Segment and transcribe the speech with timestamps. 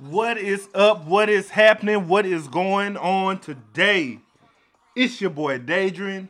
[0.00, 1.06] What is up?
[1.06, 2.06] What is happening?
[2.06, 4.18] What is going on today?
[4.94, 6.28] It's your boy Daedrin,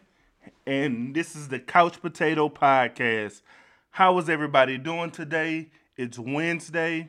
[0.64, 3.42] and this is the Couch Potato Podcast.
[3.90, 5.70] How is everybody doing today?
[5.96, 7.08] It's Wednesday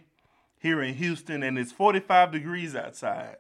[0.60, 3.38] here in Houston, and it's 45 degrees outside.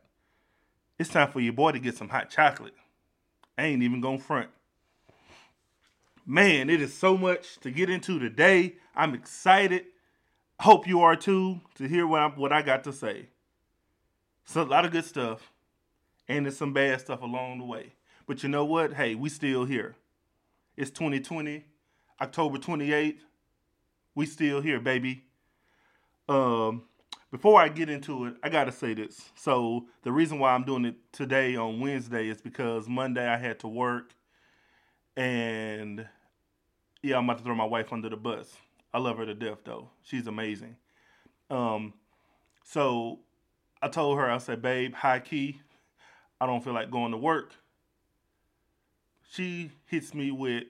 [0.99, 2.75] It's time for your boy to get some hot chocolate.
[3.57, 4.49] I ain't even gonna front.
[6.23, 8.75] Man, it is so much to get into today.
[8.95, 9.85] I'm excited.
[10.59, 13.27] Hope you are too to hear what I, what I got to say.
[14.45, 15.51] So a lot of good stuff,
[16.27, 17.93] and there's some bad stuff along the way.
[18.25, 18.93] But you know what?
[18.93, 19.95] Hey, we still here.
[20.75, 21.63] It's 2020,
[22.19, 23.19] October 28th.
[24.15, 25.25] We still here, baby.
[26.27, 26.83] Um,
[27.29, 29.29] before I get into it, I gotta say this.
[29.35, 33.59] So the reason why I'm doing it today on Wednesday is because Monday I had
[33.59, 34.15] to work,
[35.15, 36.07] and
[37.03, 38.57] yeah, I'm about to throw my wife under the bus.
[38.97, 39.91] I love her to death though.
[40.01, 40.75] She's amazing.
[41.51, 41.93] Um,
[42.63, 43.19] so
[43.79, 45.61] I told her, I said, babe, high key,
[46.41, 47.53] I don't feel like going to work.
[49.29, 50.63] She hits me with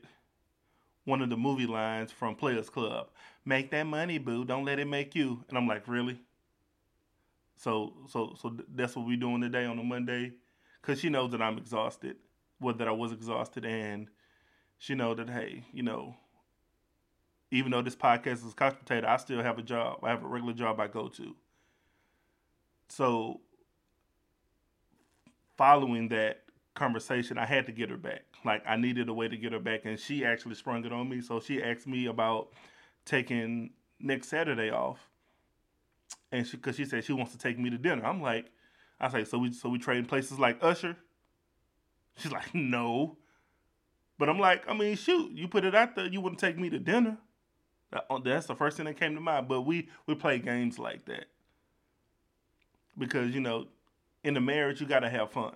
[1.06, 3.08] one of the movie lines from Players Club.
[3.46, 4.44] Make that money, boo.
[4.44, 5.46] Don't let it make you.
[5.48, 6.20] And I'm like, really?
[7.56, 10.34] So, so, so that's what we're doing today on a Monday,
[10.82, 12.18] because she knows that I'm exhausted,
[12.60, 14.10] well, that I was exhausted, and
[14.80, 16.18] she know that hey, you know,
[17.52, 20.00] even though this podcast is couch potato, I still have a job.
[20.04, 21.36] I have a regular job I go to.
[22.90, 23.42] So,
[25.58, 26.44] following that
[26.76, 28.24] conversation, I had to get her back.
[28.46, 31.10] Like I needed a way to get her back, and she actually sprung it on
[31.10, 31.22] me.
[31.22, 32.50] So she asked me about
[33.06, 35.00] taking next Saturday off,
[36.32, 38.06] and she because she said she wants to take me to dinner.
[38.06, 38.52] I'm like,
[39.00, 40.96] I say, so we so we trade places like Usher.
[42.18, 43.18] She's like, no.
[44.18, 46.70] But I'm like, I mean, shoot, you put it out there, you wouldn't take me
[46.72, 47.18] to dinner.
[47.94, 49.48] Uh, that's the first thing that came to mind.
[49.48, 51.26] But we we play games like that
[52.98, 53.68] because you know,
[54.24, 55.54] in the marriage you got to have fun.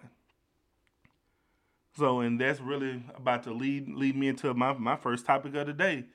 [1.98, 5.68] So, and that's really about to lead lead me into my my first topic of
[5.68, 6.06] the day.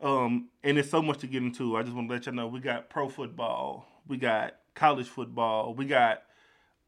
[0.00, 1.76] Um, and it's so much to get into.
[1.76, 5.74] I just want to let you know we got pro football, we got college football,
[5.74, 6.24] we got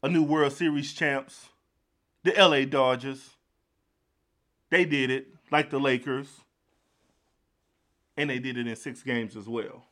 [0.03, 1.47] a new World Series champs,
[2.23, 3.29] the LA Dodgers.
[4.69, 6.41] They did it like the Lakers,
[8.17, 9.85] and they did it in six games as well.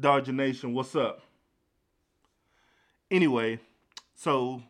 [0.00, 1.22] Dodger Nation, what's up?
[3.10, 3.60] Anyway,
[4.14, 4.62] so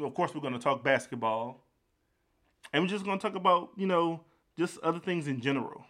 [0.00, 1.64] of course we're going to talk basketball,
[2.72, 4.20] and we're just going to talk about you know
[4.56, 5.84] just other things in general.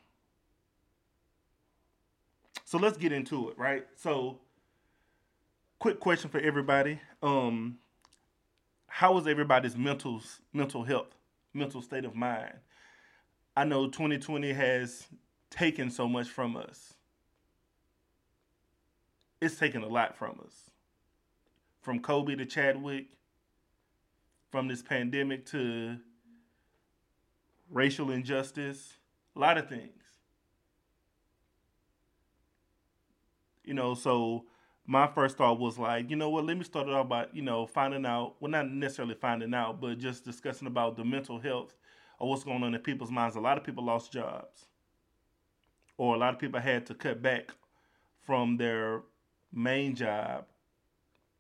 [2.65, 3.85] So let's get into it, right?
[3.97, 4.39] So,
[5.81, 7.79] quick question for everybody: um,
[8.87, 10.23] How is everybody's mental
[10.53, 11.09] mental health,
[11.53, 12.55] mental state of mind?
[13.61, 15.07] I know 2020 has
[15.51, 16.95] taken so much from us.
[19.39, 20.71] It's taken a lot from us.
[21.83, 23.09] From Kobe to Chadwick,
[24.51, 25.99] from this pandemic to
[27.71, 28.97] racial injustice,
[29.37, 30.05] a lot of things.
[33.63, 34.47] You know, so
[34.87, 37.43] my first thought was like, you know what, let me start it off by, you
[37.43, 41.75] know, finding out, well, not necessarily finding out, but just discussing about the mental health
[42.29, 43.37] what's going on in people's minds.
[43.37, 44.67] A lot of people lost jobs,
[45.97, 47.51] or a lot of people had to cut back
[48.21, 49.03] from their
[49.53, 50.45] main job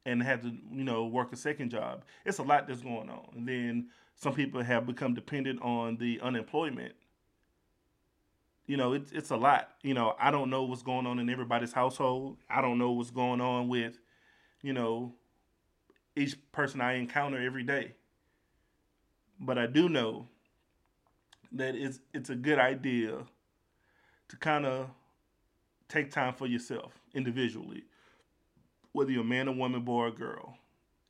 [0.06, 2.02] and had to, you know, work a second job.
[2.24, 3.28] It's a lot that's going on.
[3.36, 6.94] And then some people have become dependent on the unemployment.
[8.66, 9.70] You know, it's it's a lot.
[9.82, 12.38] You know, I don't know what's going on in everybody's household.
[12.48, 13.98] I don't know what's going on with,
[14.62, 15.14] you know,
[16.16, 17.94] each person I encounter every day.
[19.40, 20.28] But I do know
[21.52, 23.18] that it's it's a good idea
[24.28, 24.88] to kind of
[25.88, 27.84] take time for yourself individually
[28.92, 30.56] whether you're a man, a woman, boy, or girl.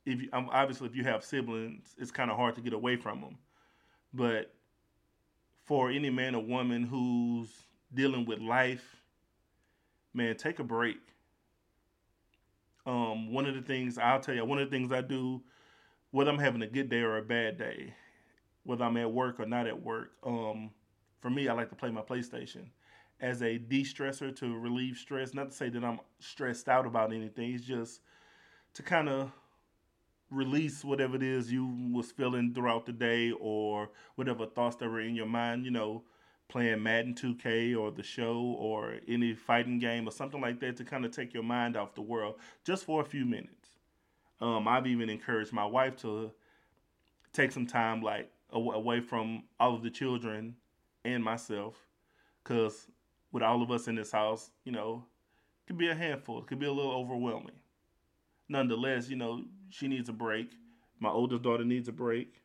[0.05, 2.95] If you, um, obviously if you have siblings, it's kind of hard to get away
[2.95, 3.37] from them.
[4.13, 4.53] But
[5.65, 7.49] for any man or woman who's
[7.93, 9.03] dealing with life,
[10.13, 10.99] man, take a break.
[12.85, 15.41] Um, one of the things I'll tell you, one of the things I do,
[16.09, 17.93] whether I'm having a good day or a bad day,
[18.63, 20.71] whether I'm at work or not at work, um,
[21.19, 22.67] for me, I like to play my PlayStation
[23.19, 25.33] as a de-stressor to relieve stress.
[25.33, 27.53] Not to say that I'm stressed out about anything.
[27.53, 28.01] It's just
[28.73, 29.31] to kind of
[30.31, 35.01] release whatever it is you was feeling throughout the day or whatever thoughts that were
[35.01, 35.65] in your mind.
[35.65, 36.03] You know,
[36.51, 40.83] playing Madden 2K or the show or any fighting game or something like that to
[40.83, 42.35] kind of take your mind off the world
[42.65, 43.69] just for a few minutes.
[44.41, 46.31] Um, I've even encouraged my wife to
[47.31, 50.55] take some time like away from all of the children
[51.05, 51.75] and myself
[52.43, 52.87] because
[53.31, 55.05] with all of us in this house, you know,
[55.63, 56.39] it could be a handful.
[56.39, 57.55] It could be a little overwhelming.
[58.49, 60.51] Nonetheless, you know, she needs a break.
[60.99, 62.41] My oldest daughter needs a break.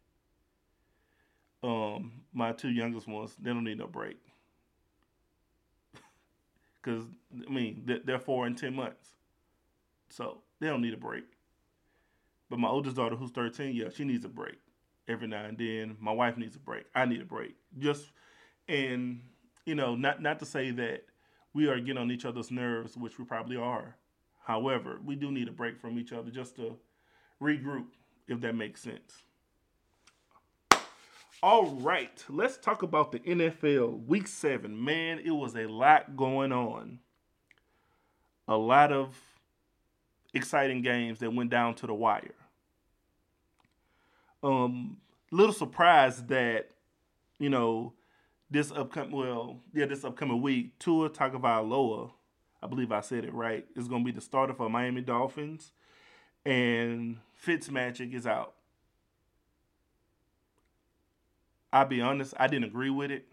[1.63, 4.19] Um, my two youngest ones, they don't need no break.
[6.83, 7.03] Cause
[7.47, 9.17] I mean, they're four and ten months,
[10.09, 11.25] so they don't need a break.
[12.49, 14.59] But my oldest daughter, who's thirteen, yeah, she needs a break
[15.09, 15.97] every now and then.
[16.01, 16.85] My wife needs a break.
[16.95, 17.55] I need a break.
[17.79, 18.07] Just
[18.69, 19.21] and
[19.65, 21.05] you know, not not to say that
[21.55, 23.97] we are getting on each other's nerves, which we probably are.
[24.45, 26.77] However, we do need a break from each other just to
[27.43, 27.87] regroup,
[28.29, 29.25] if that makes sense.
[31.43, 34.83] All right, let's talk about the NFL Week 7.
[34.83, 37.01] Man, it was a lot going on.
[38.49, 39.17] A lot of
[40.33, 42.35] exciting games that went down to the wire.
[44.47, 44.99] Um,
[45.33, 46.71] little surprised that,
[47.41, 47.95] you know,
[48.49, 52.13] this upcoming well, yeah, this upcoming week, Tua Tagovailoa,
[52.63, 55.73] I believe I said it right, is going to be the starter for Miami Dolphins,
[56.45, 58.55] and Fitzmagic is out.
[61.73, 63.27] I'll be honest, I didn't agree with it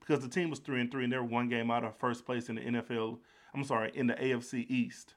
[0.00, 2.26] because the team was three and three, and they were one game out of first
[2.26, 3.18] place in the NFL.
[3.54, 5.14] I'm sorry, in the AFC East.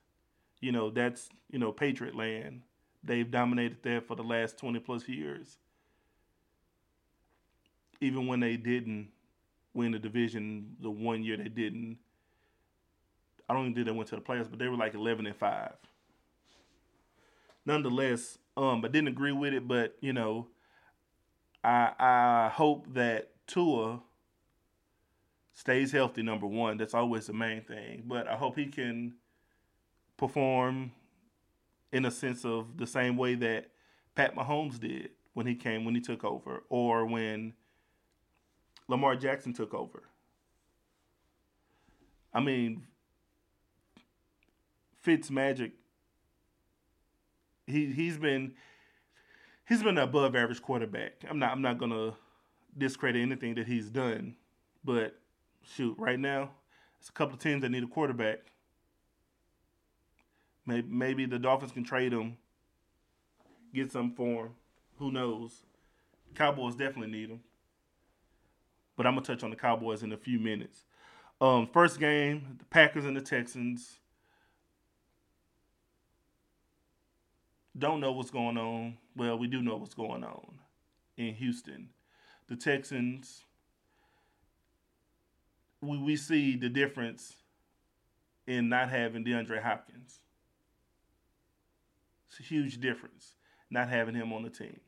[0.61, 2.61] You know that's you know Patriot land.
[3.05, 5.57] They've dominated there for the last 20 plus years
[8.01, 9.07] even when they didn't
[9.73, 11.97] win the division the one year they didn't
[13.47, 15.35] I don't even think they went to the playoffs, but they were like eleven and
[15.35, 15.75] five.
[17.65, 20.47] Nonetheless, um, I didn't agree with it, but you know,
[21.63, 24.01] I I hope that Tua
[25.53, 26.23] stays healthy.
[26.23, 28.03] Number one, that's always the main thing.
[28.07, 29.13] But I hope he can
[30.17, 30.91] perform
[31.91, 33.67] in a sense of the same way that
[34.15, 37.53] Pat Mahomes did when he came when he took over, or when
[38.87, 40.03] Lamar Jackson took over.
[42.33, 42.83] I mean,
[45.01, 45.73] Fitz Magic.
[47.67, 48.53] He he's been
[49.67, 51.23] he's been an above average quarterback.
[51.29, 52.13] I'm not I'm not gonna
[52.77, 54.35] discredit anything that he's done,
[54.83, 55.19] but
[55.63, 56.51] shoot, right now,
[56.99, 58.39] it's a couple of teams that need a quarterback.
[60.65, 62.37] Maybe maybe the Dolphins can trade him,
[63.73, 64.51] get some for him.
[64.97, 65.63] Who knows?
[66.33, 67.41] Cowboys definitely need him
[68.95, 70.85] but I'm gonna touch on the Cowboys in a few minutes.
[71.41, 73.99] Um, first game, the Packers and the Texans.
[77.77, 78.97] Don't know what's going on.
[79.17, 80.59] Well, we do know what's going on
[81.17, 81.89] in Houston.
[82.47, 83.43] The Texans,
[85.81, 87.35] we, we see the difference
[88.47, 90.21] in not having DeAndre Hopkins.
[92.35, 93.35] It's a huge difference
[93.69, 94.79] not having him on the team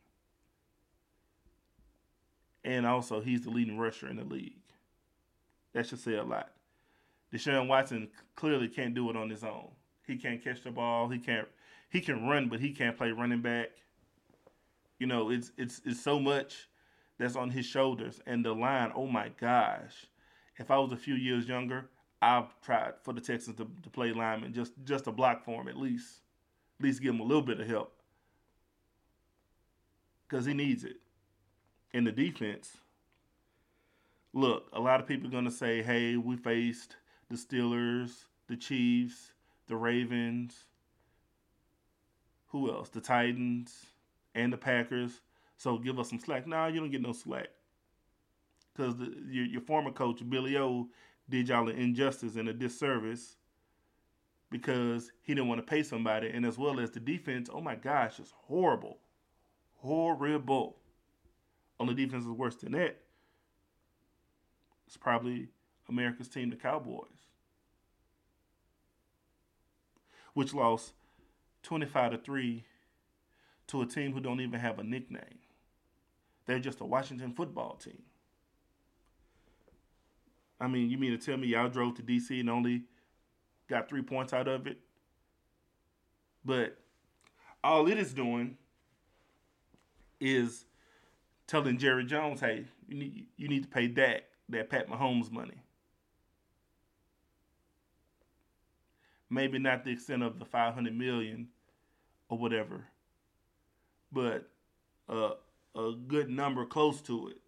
[2.67, 4.59] and also he's the leading rusher in the league.
[5.73, 6.51] That should say a lot.
[7.33, 9.69] Deshaun Watson clearly can't do it on his own.
[10.05, 11.07] He can't catch the ball.
[11.07, 11.47] He can't.
[11.89, 13.69] He can run, but he can't play running back.
[14.99, 16.67] You know, it's it's it's so much
[17.17, 18.91] that's on his shoulders, and the line.
[18.95, 20.05] Oh my gosh!
[20.57, 21.89] If I was a few years younger,
[22.21, 25.67] I've tried for the Texans to, to play lineman just just to block for him
[25.69, 26.21] at least,
[26.79, 27.93] at least give him a little bit of help
[30.27, 30.97] because he needs it
[31.93, 32.77] in the defense,
[34.33, 36.97] look, a lot of people are going to say, hey, we faced
[37.29, 39.31] the Steelers, the Chiefs,
[39.67, 40.65] the Ravens,
[42.47, 42.89] who else?
[42.89, 43.85] The Titans
[44.35, 45.21] and the Packers.
[45.57, 46.47] So give us some slack.
[46.47, 47.47] Nah, you don't get no slack.
[48.73, 48.95] Because
[49.27, 50.87] your, your former coach, Billy O,
[51.29, 53.35] did y'all an injustice and a disservice
[54.49, 56.29] because he didn't want to pay somebody.
[56.29, 58.97] And as well as the defense, oh my gosh, it's horrible.
[59.77, 60.77] Horrible.
[61.79, 62.97] Only defense is worse than that.
[64.87, 65.49] It's probably
[65.89, 67.07] America's team, the Cowboys,
[70.33, 70.93] which lost
[71.63, 72.63] 25 to 3
[73.67, 75.39] to a team who don't even have a nickname.
[76.45, 78.03] They're just a Washington football team.
[80.59, 82.83] I mean, you mean to tell me y'all drove to DC and only
[83.67, 84.77] got three points out of it?
[86.45, 86.77] But
[87.63, 88.57] all it is doing
[90.19, 90.65] is
[91.47, 95.61] telling Jerry Jones, "Hey, you need you need to pay Dak that Pat Mahomes money."
[99.29, 101.49] Maybe not the extent of the 500 million
[102.29, 102.85] or whatever,
[104.11, 104.49] but
[105.09, 105.31] uh,
[105.75, 107.41] a good number close to it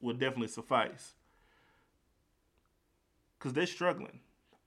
[0.00, 1.12] would definitely suffice.
[3.38, 4.20] Because they're struggling.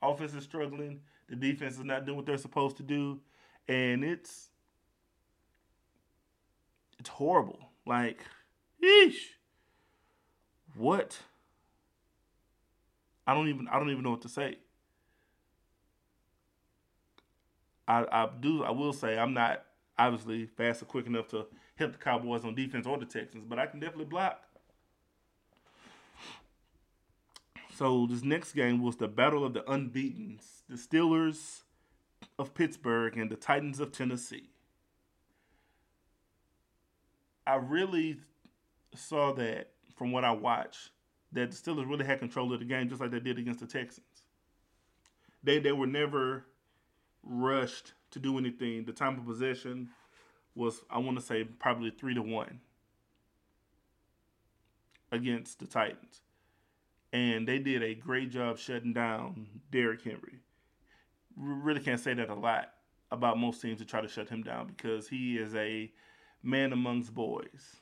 [0.04, 1.00] Offense is struggling.
[1.28, 3.20] The defense is not doing what they're supposed to do.
[3.68, 4.50] And it's
[6.98, 7.58] it's horrible.
[7.86, 8.20] Like,
[8.82, 9.14] yeesh.
[10.76, 11.18] What
[13.26, 14.58] I don't even I don't even know what to say.
[17.86, 19.64] I, I do I will say I'm not
[19.98, 21.46] obviously fast or quick enough to
[21.76, 24.43] help the Cowboys on defense or the Texans, but I can definitely block.
[27.74, 30.38] So this next game was the battle of the unbeaten,
[30.68, 31.62] the Steelers
[32.38, 34.50] of Pittsburgh and the Titans of Tennessee.
[37.44, 38.20] I really
[38.94, 40.90] saw that from what I watched
[41.32, 43.66] that the Steelers really had control of the game just like they did against the
[43.66, 44.06] Texans.
[45.42, 46.46] They they were never
[47.24, 48.84] rushed to do anything.
[48.84, 49.90] The time of possession
[50.54, 52.60] was I want to say probably 3 to 1
[55.10, 56.20] against the Titans.
[57.14, 60.40] And they did a great job shutting down Derrick Henry.
[61.36, 62.72] Really can't say that a lot
[63.12, 65.92] about most teams to try to shut him down because he is a
[66.42, 67.76] man amongst boys.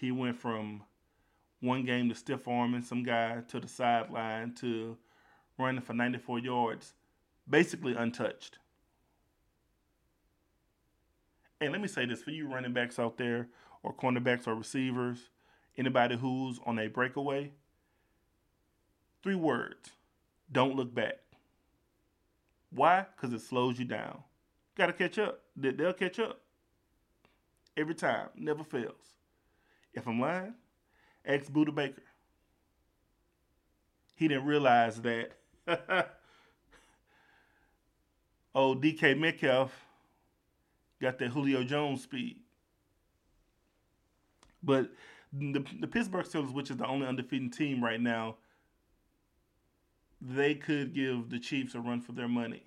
[0.00, 0.84] He went from
[1.58, 4.96] one game to stiff arming some guy to the sideline to
[5.58, 6.94] running for 94 yards,
[7.50, 8.58] basically untouched.
[11.60, 13.48] And let me say this for you running backs out there,
[13.82, 15.30] or cornerbacks or receivers,
[15.76, 17.52] anybody who's on a breakaway,
[19.22, 19.90] three words
[20.50, 21.18] don't look back.
[22.70, 23.06] Why?
[23.14, 24.22] Because it slows you down.
[24.76, 25.40] Got to catch up.
[25.56, 26.40] They'll catch up.
[27.76, 28.28] Every time.
[28.36, 29.16] Never fails.
[29.94, 30.54] If I'm lying,
[31.24, 32.02] ex Budda Baker.
[34.16, 35.32] He didn't realize that.
[38.54, 39.72] oh, DK Metcalf
[41.00, 42.38] got that Julio Jones speed.
[44.62, 44.90] But
[45.32, 48.36] the, the Pittsburgh Steelers, which is the only undefeated team right now,
[50.20, 52.62] they could give the Chiefs a run for their money.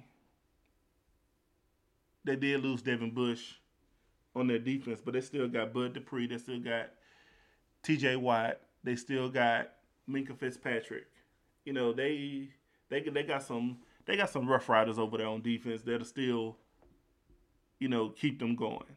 [2.24, 3.54] They did lose Devin Bush
[4.36, 6.28] on their defense, but they still got Bud Dupree.
[6.28, 6.90] They still got
[7.84, 8.18] T.J.
[8.18, 8.60] Watt.
[8.84, 9.70] They still got
[10.10, 11.06] Minkah Fitzpatrick.
[11.66, 12.50] You know they
[12.90, 16.58] they they got some they got some rough riders over there on defense that'll still,
[17.80, 18.96] you know, keep them going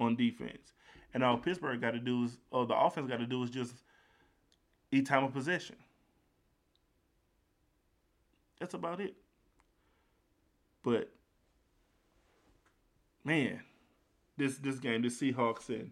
[0.00, 0.72] on defense.
[1.12, 3.74] And all Pittsburgh got to do is, or the offense got to do is just
[4.92, 5.76] eat time of possession.
[8.60, 9.14] That's about it.
[10.82, 11.10] But
[13.24, 13.60] man,
[14.36, 15.90] this this game, this Seahawks and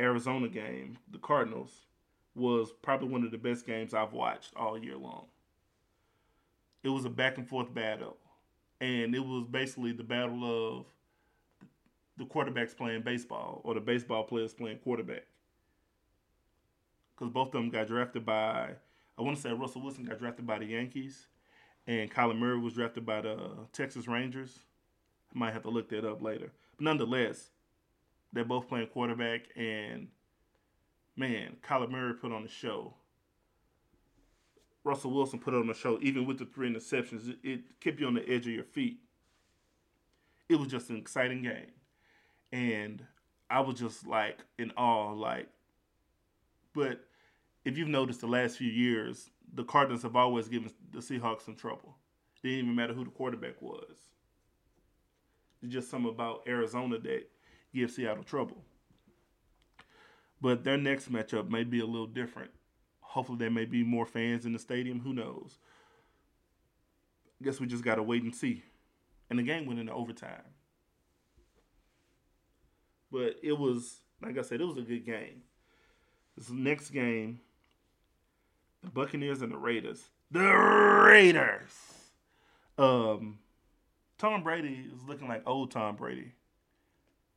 [0.00, 1.70] Arizona game, the Cardinals,
[2.34, 5.26] was probably one of the best games I've watched all year long.
[6.82, 8.16] It was a back and forth battle,
[8.80, 10.44] and it was basically the battle
[10.78, 10.86] of
[12.16, 15.26] the quarterbacks playing baseball or the baseball players playing quarterback.
[17.14, 18.70] Because both of them got drafted by,
[19.18, 21.26] I want to say Russell Wilson got drafted by the Yankees,
[21.86, 23.38] and Kyler Murray was drafted by the
[23.72, 24.60] Texas Rangers.
[25.34, 26.52] I might have to look that up later.
[26.76, 27.50] But nonetheless,
[28.32, 30.08] they're both playing quarterback, and
[31.16, 32.94] man, Kyler Murray put on a show.
[34.82, 37.28] Russell Wilson put on a show, even with the three interceptions.
[37.28, 38.98] It, it kept you on the edge of your feet.
[40.48, 41.72] It was just an exciting game.
[42.54, 43.04] And
[43.50, 45.48] I was just like in awe, like,
[46.72, 47.00] but
[47.64, 51.56] if you've noticed the last few years, the Cardinals have always given the Seahawks some
[51.56, 51.96] trouble.
[52.36, 53.98] It didn't even matter who the quarterback was.
[55.62, 57.28] It's just something about Arizona that
[57.74, 58.58] gives Seattle trouble.
[60.40, 62.52] But their next matchup may be a little different.
[63.00, 65.00] Hopefully, there may be more fans in the stadium.
[65.00, 65.58] Who knows?
[67.40, 68.62] I guess we just got to wait and see.
[69.28, 70.53] And the game went into overtime.
[73.10, 75.42] But it was, like I said, it was a good game.
[76.36, 77.40] This next game,
[78.82, 80.02] the Buccaneers and the Raiders.
[80.30, 81.72] The Raiders.
[82.76, 83.38] Um,
[84.18, 86.32] Tom Brady is looking like old Tom Brady,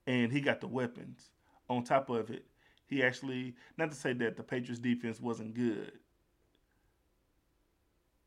[0.07, 1.29] and he got the weapons.
[1.69, 2.45] On top of it,
[2.87, 5.91] he actually not to say that the Patriots defense wasn't good,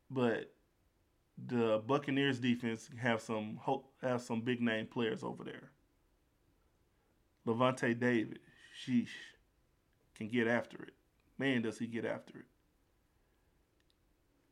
[0.09, 0.53] but
[1.47, 3.59] the Buccaneers defense have some
[4.01, 5.71] have some big name players over there.
[7.45, 8.39] Lavonte David,
[8.85, 9.09] sheesh,
[10.15, 10.93] can get after it.
[11.37, 12.45] Man, does he get after it.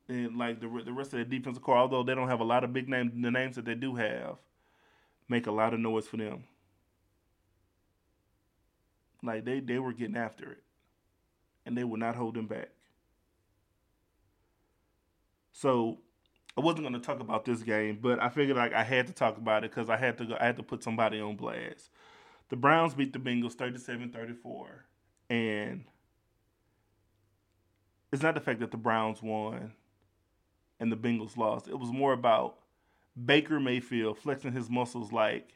[0.07, 2.63] And like the the rest of the defensive corps, although they don't have a lot
[2.63, 4.37] of big names, the names that they do have
[5.27, 6.45] make a lot of noise for them.
[9.21, 10.63] Like they they were getting after it,
[11.65, 12.69] and they would not hold them back.
[15.51, 15.99] So
[16.57, 19.13] I wasn't going to talk about this game, but I figured like I had to
[19.13, 21.89] talk about it because I had to go, I had to put somebody on blast.
[22.49, 24.65] The Browns beat the Bengals 37-34,
[25.29, 25.85] and
[28.11, 29.73] it's not the fact that the Browns won
[30.79, 31.67] and the Bengals lost.
[31.67, 32.57] It was more about
[33.25, 35.53] Baker Mayfield flexing his muscles like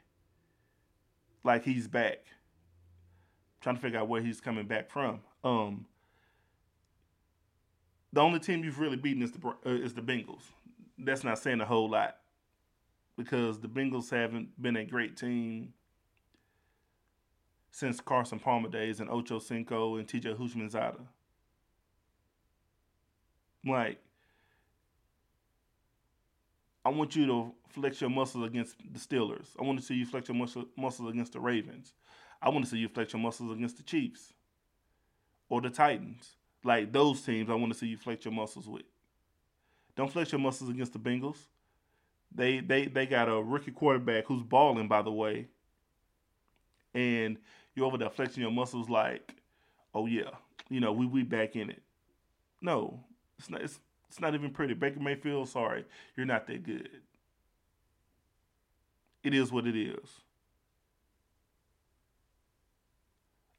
[1.44, 2.20] like he's back.
[3.62, 5.22] trying to figure out where he's coming back from.
[5.44, 5.86] Um
[8.12, 10.44] the only team you've really beaten is the uh, is the Bengals.
[10.98, 12.18] That's not saying a whole lot
[13.18, 15.74] because the Bengals haven't been a great team
[17.74, 21.02] since Carson Palmer days and Ocho Cinco and TJ Houshmandzadeh.
[23.66, 23.98] Like,
[26.86, 29.48] I want you to flex your muscles against the Steelers.
[29.60, 31.94] I want to see you flex your muscle, muscles against the Ravens.
[32.44, 34.34] I want to see you flex your muscles against the Chiefs
[35.50, 36.36] or the Titans.
[36.64, 38.84] Like those teams, I want to see you flex your muscles with.
[39.96, 41.48] Don't flex your muscles against the Bengals.
[42.32, 45.48] They they they got a rookie quarterback who's balling, by the way.
[46.94, 47.38] And
[47.76, 49.36] you're over there flexing your muscles like,
[49.94, 50.32] oh yeah,
[50.70, 51.82] you know, we we back in it.
[52.62, 53.00] No,
[53.38, 54.74] it's not it's it's not even pretty.
[54.74, 56.90] Baker Mayfield, sorry, you're not that good.
[59.24, 60.22] It is what it is.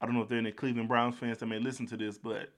[0.00, 2.18] I don't know if there are any Cleveland Browns fans that may listen to this,
[2.18, 2.50] but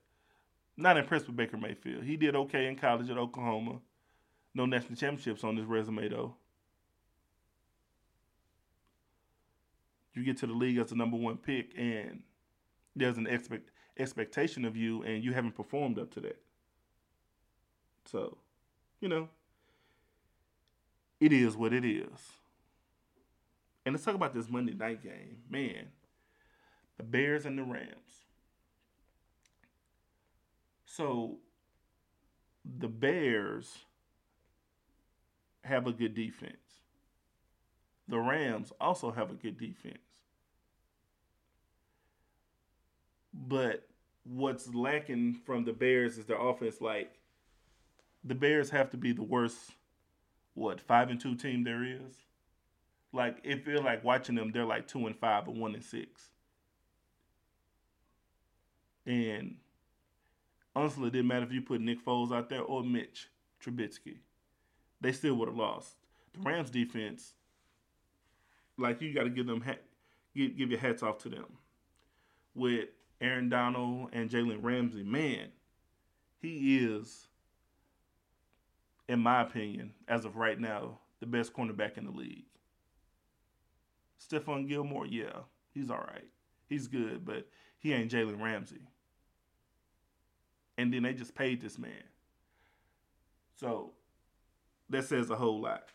[0.77, 2.03] not impressed with Baker Mayfield.
[2.03, 3.79] He did okay in college at Oklahoma.
[4.53, 6.35] No national championships on his resume, though.
[10.17, 12.23] You get to the league as the number one pick, and
[12.97, 16.41] there's an expect expectation of you, and you haven't performed up to that.
[18.07, 18.39] So,
[19.01, 19.29] you know,
[21.21, 22.09] it is what it is.
[23.85, 25.39] And let's talk about this Monday night game.
[25.51, 25.89] Man,
[26.97, 28.25] the Bears and the Rams.
[30.87, 31.37] So
[32.79, 33.85] the Bears
[35.63, 36.57] have a good defense.
[38.09, 39.99] The Rams also have a good defense.
[43.37, 43.87] But
[44.25, 46.81] what's lacking from the Bears is their offense.
[46.81, 47.13] Like
[48.25, 49.73] the Bears have to be the worst,
[50.55, 52.15] what five and two team there is.
[53.13, 56.31] Like it feel like watching them, they're like two and five or one and six.
[59.07, 59.57] And
[60.75, 63.29] honestly, it didn't matter if you put Nick Foles out there or Mitch
[63.65, 64.19] Trubisky.
[65.01, 65.95] They still would have lost.
[66.35, 67.35] The Rams defense,
[68.77, 69.63] like you got to give them
[70.35, 71.47] give, give your hats off to them.
[72.55, 72.89] With
[73.21, 75.49] Aaron Donald and Jalen Ramsey, man,
[76.41, 77.29] he is,
[79.09, 82.45] in my opinion, as of right now, the best cornerback in the league.
[84.21, 85.41] Stephon Gilmore, yeah,
[85.73, 86.29] he's all right.
[86.69, 87.49] He's good, but
[87.79, 88.89] he ain't Jalen Ramsey
[90.79, 92.05] and then they just paid this man.
[93.55, 93.93] So
[94.91, 95.89] that says a whole lot.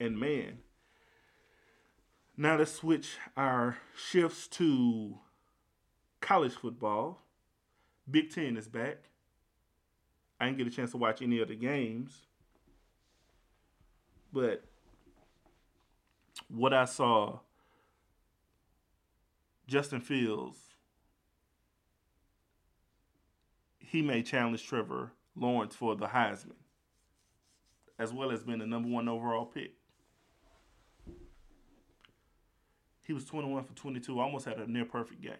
[0.00, 0.58] And man,
[2.36, 5.18] now let's switch our shifts to
[6.20, 7.22] college football.
[8.10, 8.98] Big Ten is back.
[10.38, 12.26] I didn't get a chance to watch any of the games.
[14.32, 14.64] But
[16.48, 17.40] what I saw,
[19.66, 20.58] Justin Fields
[23.86, 26.56] he may challenge Trevor Lawrence for the Heisman,
[27.98, 29.74] as well as being the number one overall pick.
[33.06, 35.32] He was 21 for 22, almost had a near perfect game.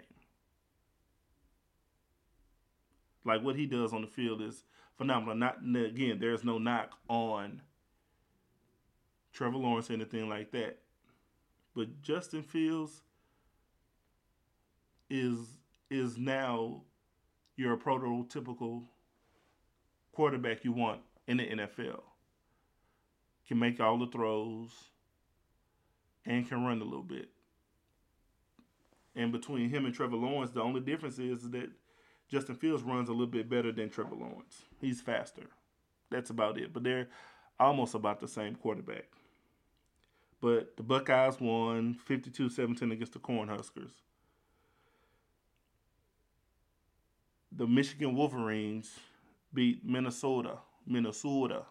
[3.25, 4.63] Like what he does on the field is
[4.97, 5.35] phenomenal.
[5.35, 7.61] Not again, there's no knock on
[9.33, 10.79] Trevor Lawrence or anything like that.
[11.75, 13.03] But Justin Fields
[15.11, 15.39] is
[15.91, 16.83] is now
[17.57, 18.85] you're prototypical
[20.13, 22.03] quarterback you want in the NFL.
[23.49, 24.71] Can make all the throws
[26.25, 27.29] and can run a little bit.
[29.17, 31.71] And between him and Trevor Lawrence, the only difference is that
[32.29, 34.63] Justin Fields runs a little bit better than Trevor Lawrence.
[34.81, 35.47] He's faster.
[36.11, 36.73] That's about it.
[36.73, 37.09] But they're
[37.59, 39.07] almost about the same quarterback.
[40.41, 43.93] But the Buckeyes won 52 17 against the Cornhuskers.
[47.57, 48.99] the Michigan Wolverines
[49.53, 50.59] beat Minnesota.
[50.87, 51.63] Minnesota.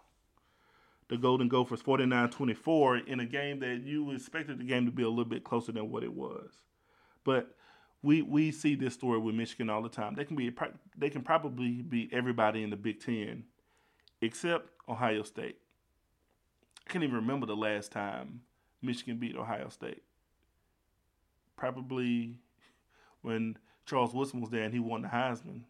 [1.07, 5.09] The Golden Gophers 49-24 in a game that you expected the game to be a
[5.09, 6.51] little bit closer than what it was.
[7.25, 7.53] But
[8.01, 10.15] we we see this story with Michigan all the time.
[10.15, 10.55] They can be
[10.97, 13.43] they can probably beat everybody in the Big 10
[14.21, 15.57] except Ohio State.
[16.87, 18.41] I can't even remember the last time
[18.81, 20.03] Michigan beat Ohio State.
[21.57, 22.37] Probably
[23.21, 25.61] when Charles Woodson was there and he won the Heisman.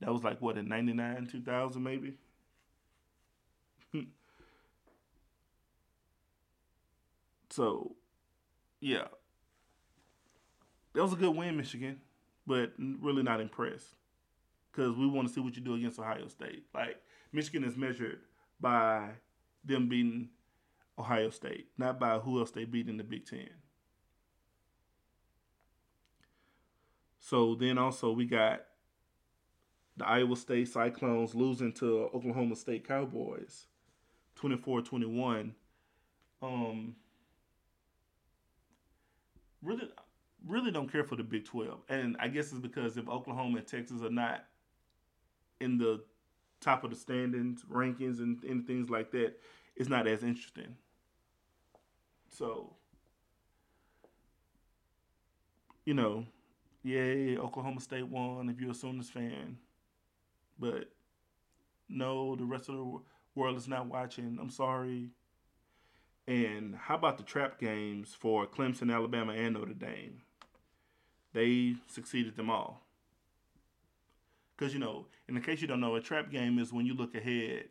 [0.00, 2.14] That was like what in '99, 2000, maybe.
[7.50, 7.96] so,
[8.80, 9.06] yeah,
[10.94, 12.00] that was a good win, Michigan,
[12.46, 13.94] but really not impressed
[14.70, 16.64] because we want to see what you do against Ohio State.
[16.74, 16.96] Like
[17.32, 18.20] Michigan is measured
[18.60, 19.10] by
[19.64, 20.28] them beating
[20.98, 23.48] Ohio State, not by who else they beat in the Big Ten.
[27.18, 28.62] So then also we got
[29.96, 33.66] the Iowa State Cyclones losing to Oklahoma State Cowboys
[34.40, 35.52] 24-21
[36.40, 36.96] um
[39.62, 39.88] really
[40.46, 43.66] really don't care for the Big 12 and I guess it's because if Oklahoma and
[43.66, 44.44] Texas are not
[45.60, 46.02] in the
[46.60, 49.34] top of the standings rankings and, and things like that
[49.76, 50.76] it's not as interesting
[52.28, 52.74] so
[55.84, 56.24] you know
[56.82, 59.58] yay Oklahoma State won if you're a Sooners fan
[60.58, 60.88] but
[61.88, 62.98] no, the rest of the
[63.34, 64.38] world is not watching.
[64.40, 65.10] I'm sorry.
[66.26, 70.22] And how about the trap games for Clemson, Alabama, and Notre Dame?
[71.32, 72.82] They succeeded them all.
[74.56, 76.94] Because, you know, in the case you don't know, a trap game is when you
[76.94, 77.64] look ahead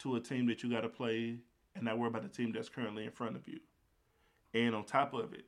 [0.00, 1.38] to a team that you got to play
[1.74, 3.60] and not worry about the team that's currently in front of you.
[4.54, 5.46] And on top of it,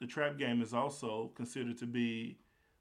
[0.00, 2.36] the trap game is also considered to be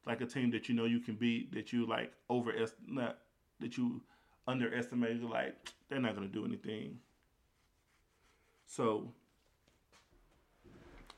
[0.06, 2.54] like a team that you know you can beat, that you like over
[2.88, 3.20] not
[3.60, 4.02] that you
[4.48, 5.56] underestimate, like
[5.90, 7.00] they're not gonna do anything.
[8.68, 9.14] So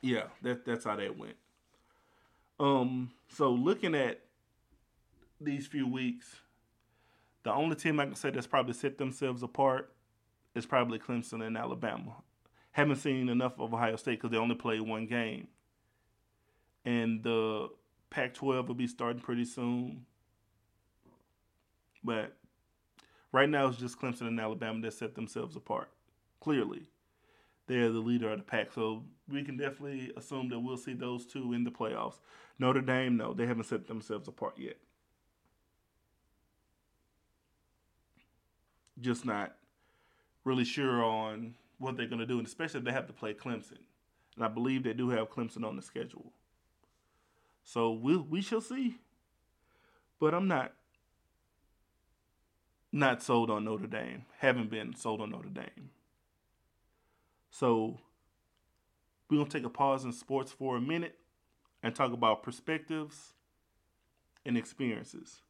[0.02, 1.36] yeah, that that's how that went.
[2.60, 4.22] Um, so looking at
[5.40, 6.36] these few weeks,
[7.44, 9.94] the only team I can say that's probably set themselves apart
[10.56, 12.16] is probably Clemson and Alabama.
[12.72, 15.48] Haven't seen enough of Ohio State because they only played one game,
[16.86, 17.70] and the
[18.10, 20.06] Pac 12 will be starting pretty soon.
[22.04, 22.36] But
[23.32, 25.90] right now, it's just Clemson and Alabama that set themselves apart.
[26.40, 26.84] Clearly,
[27.68, 28.72] they're the leader of the pack.
[28.74, 32.20] So we can definitely assume that we'll see those two in the playoffs.
[32.58, 34.78] Notre Dame, no, they haven't set themselves apart yet.
[39.00, 39.56] Just not
[40.44, 43.34] really sure on what they're going to do, and especially if they have to play
[43.34, 43.80] Clemson.
[44.36, 46.32] And I believe they do have Clemson on the schedule.
[47.64, 48.96] So we we shall see.
[50.20, 50.74] But I'm not
[52.92, 54.26] not sold on Notre Dame.
[54.40, 55.92] Haven't been sold on Notre Dame.
[57.58, 58.00] So
[59.30, 61.18] we're gonna take a pause in sports for a minute
[61.82, 63.34] and talk about perspectives
[64.46, 65.42] and experiences.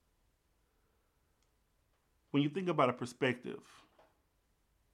[2.32, 3.60] When you think about a perspective,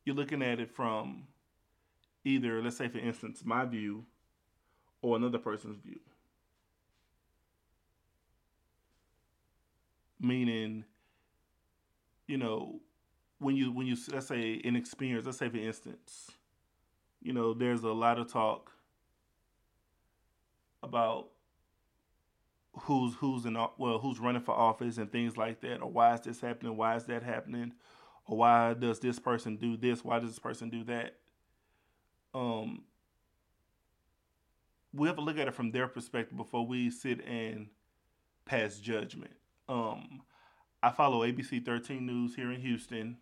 [0.06, 1.28] you're looking at it from
[2.26, 4.06] either, let's say, for instance, my view
[5.04, 6.00] or another person's view.
[10.24, 10.86] meaning
[12.28, 12.80] you know
[13.40, 16.32] when you when you let's say an experience let's say for instance
[17.24, 18.72] you know there's a lot of talk
[20.84, 21.30] about
[22.74, 26.22] who's who's in well who's running for office and things like that or why is
[26.22, 26.76] this happening?
[26.76, 27.74] Why is that happening?
[28.26, 30.04] Or why does this person do this?
[30.04, 31.16] Why does this person do that?
[32.34, 32.84] Um
[34.94, 37.68] we have to look at it from their perspective before we sit and
[38.46, 39.34] pass judgment.
[39.68, 40.22] Um,
[40.84, 43.18] I follow ABC 13 News here in Houston,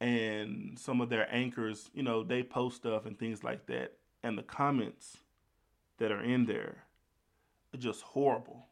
[0.00, 4.38] and some of their anchors, you know, they post stuff and things like that, and
[4.38, 5.18] the comments
[5.98, 6.84] that are in there
[7.74, 8.66] are just horrible.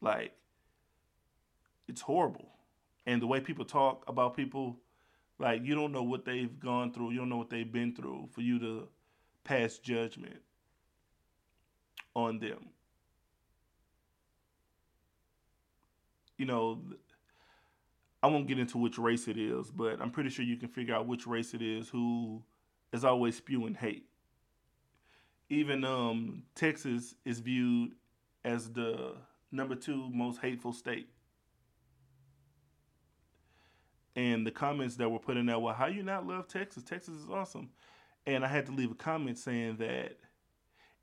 [0.00, 0.32] Like,
[1.88, 2.48] it's horrible.
[3.06, 4.76] And the way people talk about people,
[5.38, 8.28] like, you don't know what they've gone through, you don't know what they've been through
[8.32, 8.88] for you to
[9.44, 10.40] pass judgment
[12.14, 12.70] on them.
[16.40, 16.80] you know,
[18.22, 20.94] I won't get into which race it is, but I'm pretty sure you can figure
[20.94, 22.42] out which race it is who
[22.92, 24.04] is always spewing hate.
[25.48, 27.92] Even um, Texas is viewed
[28.44, 29.14] as the
[29.50, 31.08] number two most hateful state.
[34.16, 36.82] And the comments that were put in there, well, how you not love Texas?
[36.82, 37.70] Texas is awesome.
[38.26, 40.18] And I had to leave a comment saying that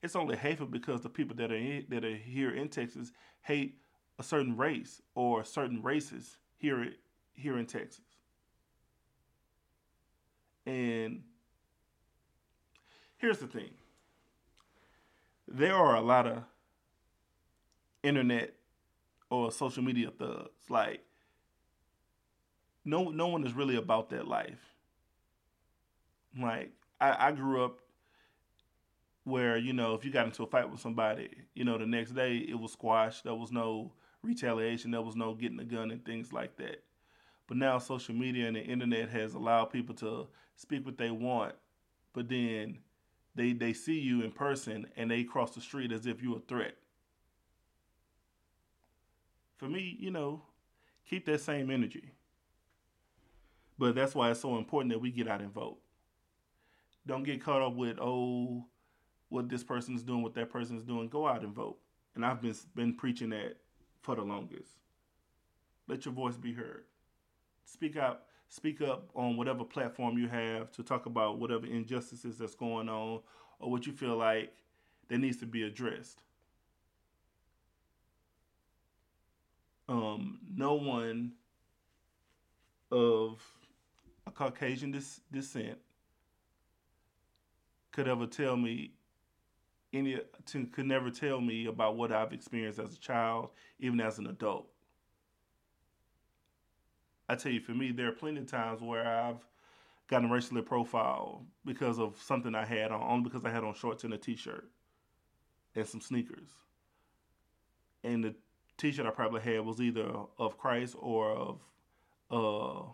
[0.03, 3.79] it's only hateful because the people that are in, that are here in Texas hate
[4.19, 6.91] a certain race or certain races here
[7.37, 8.01] here in Texas.
[10.65, 11.23] And
[13.17, 13.69] here's the thing.
[15.47, 16.43] There are a lot of
[18.03, 18.53] internet
[19.29, 20.49] or social media thugs.
[20.69, 21.03] Like
[22.83, 24.75] no no one is really about that life.
[26.37, 27.79] Like I, I grew up
[29.23, 32.11] where, you know, if you got into a fight with somebody, you know, the next
[32.11, 33.25] day it was squashed.
[33.25, 33.91] There was no
[34.23, 34.91] retaliation.
[34.91, 36.83] There was no getting a gun and things like that.
[37.47, 41.55] But now social media and the internet has allowed people to speak what they want,
[42.13, 42.79] but then
[43.35, 46.41] they they see you in person and they cross the street as if you're a
[46.41, 46.75] threat.
[49.55, 50.43] For me, you know,
[51.09, 52.11] keep that same energy.
[53.79, 55.77] But that's why it's so important that we get out and vote.
[57.05, 58.65] Don't get caught up with oh,
[59.29, 61.07] what this person's doing, what that person's doing.
[61.07, 61.77] Go out and vote.
[62.15, 63.57] And I've been been preaching that
[64.01, 64.71] for the longest.
[65.87, 66.83] Let your voice be heard.
[67.67, 72.55] Speak out, speak up on whatever platform you have to talk about whatever injustices that's
[72.55, 73.19] going on
[73.59, 74.53] or what you feel like
[75.09, 76.21] that needs to be addressed.
[79.89, 81.33] Um, no one
[82.89, 83.41] of
[84.25, 84.97] a Caucasian
[85.31, 85.77] descent
[87.91, 88.91] could ever tell me
[89.93, 93.49] any to, could never tell me about what I've experienced as a child,
[93.79, 94.69] even as an adult.
[97.29, 99.45] I tell you, for me, there are plenty of times where I've
[100.07, 104.03] gotten racially profiled because of something I had on, only because I had on shorts
[104.03, 104.69] and a t-shirt
[105.75, 106.49] and some sneakers.
[108.03, 108.35] And the
[108.77, 111.59] t-shirt I probably had was either of Christ or of
[112.31, 112.89] uh,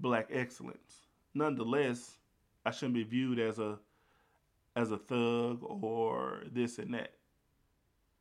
[0.00, 1.06] black excellence.
[1.34, 2.16] Nonetheless,
[2.64, 3.78] I shouldn't be viewed as a
[4.76, 7.12] as a thug or this and that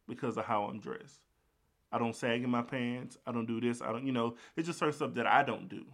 [0.07, 1.21] because of how I'm dressed.
[1.91, 3.17] I don't sag in my pants.
[3.25, 3.82] I don't do this.
[3.82, 5.86] I don't, you know, it's just certain stuff that I don't do.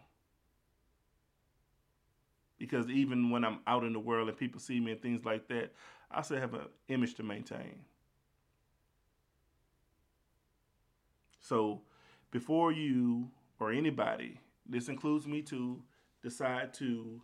[2.58, 5.48] Because even when I'm out in the world and people see me and things like
[5.50, 5.74] that,
[6.12, 7.80] I still have an image to maintain.
[11.42, 11.82] So
[12.32, 13.30] before you
[13.60, 15.82] or anybody, this includes me too,
[16.24, 17.22] decide to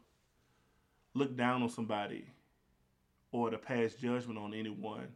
[1.13, 2.25] look down on somebody
[3.31, 5.07] or to pass judgment on anyone,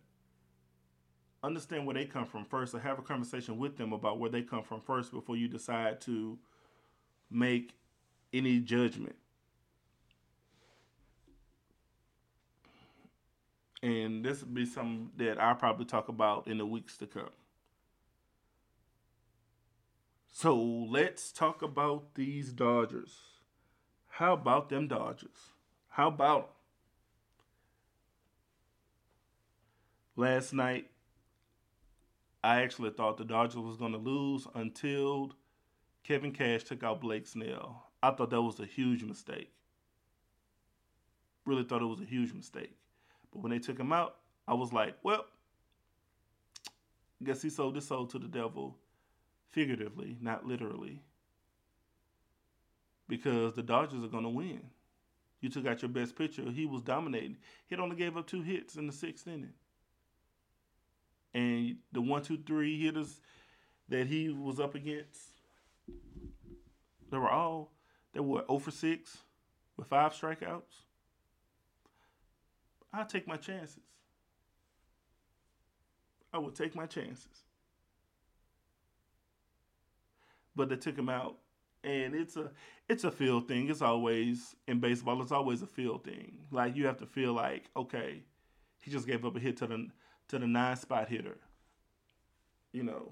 [1.45, 4.41] understand where they come from first or have a conversation with them about where they
[4.41, 6.38] come from first before you decide to
[7.29, 7.73] make
[8.34, 9.15] any judgment.
[13.84, 17.29] And this will be something that I'll probably talk about in the weeks to come.
[20.31, 23.19] So let's talk about these Dodgers.
[24.08, 25.51] How about them Dodgers?
[25.89, 26.49] How about them?
[30.17, 30.89] Last night,
[32.45, 35.31] I actually thought the Dodgers was going to lose until
[36.03, 37.88] Kevin Cash took out Blake Snell.
[38.03, 39.51] I thought that was a huge mistake.
[41.47, 42.77] Really thought it was a huge mistake.
[43.34, 45.25] But when they took him out, I was like, well,
[47.19, 48.77] I guess he sold his soul to the devil,
[49.49, 51.01] figuratively, not literally.
[53.08, 54.62] Because the Dodgers are going to win.
[55.41, 56.43] You took out your best pitcher.
[56.51, 57.38] He was dominating.
[57.65, 59.53] He only gave up two hits in the sixth inning
[61.36, 63.19] and the one, two, three hitters
[63.89, 65.19] that he was up against,
[67.12, 67.74] they were all
[68.13, 69.17] they were 0 for 6
[69.76, 70.84] with five strikeouts.
[72.93, 73.84] i take my chances.
[76.34, 77.43] I would take my chances.
[80.56, 81.36] But they took him out.
[81.84, 82.52] And it's a
[82.88, 83.69] it's a feel thing.
[83.69, 86.38] It's always in baseball, it's always a feel thing.
[86.50, 88.24] Like you have to feel like, okay,
[88.80, 89.88] he just gave up a hit to the
[90.29, 91.38] to the nine spot hitter.
[92.71, 93.11] You know,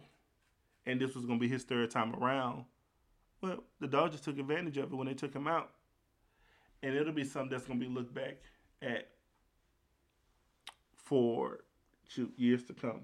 [0.86, 2.66] and this was going to be his third time around.
[3.42, 5.72] Well, the Dodgers took advantage of it when they took him out.
[6.82, 8.38] And it'll be something that's going to be looked back
[8.82, 9.08] at
[10.96, 11.64] for
[12.36, 13.02] years to come.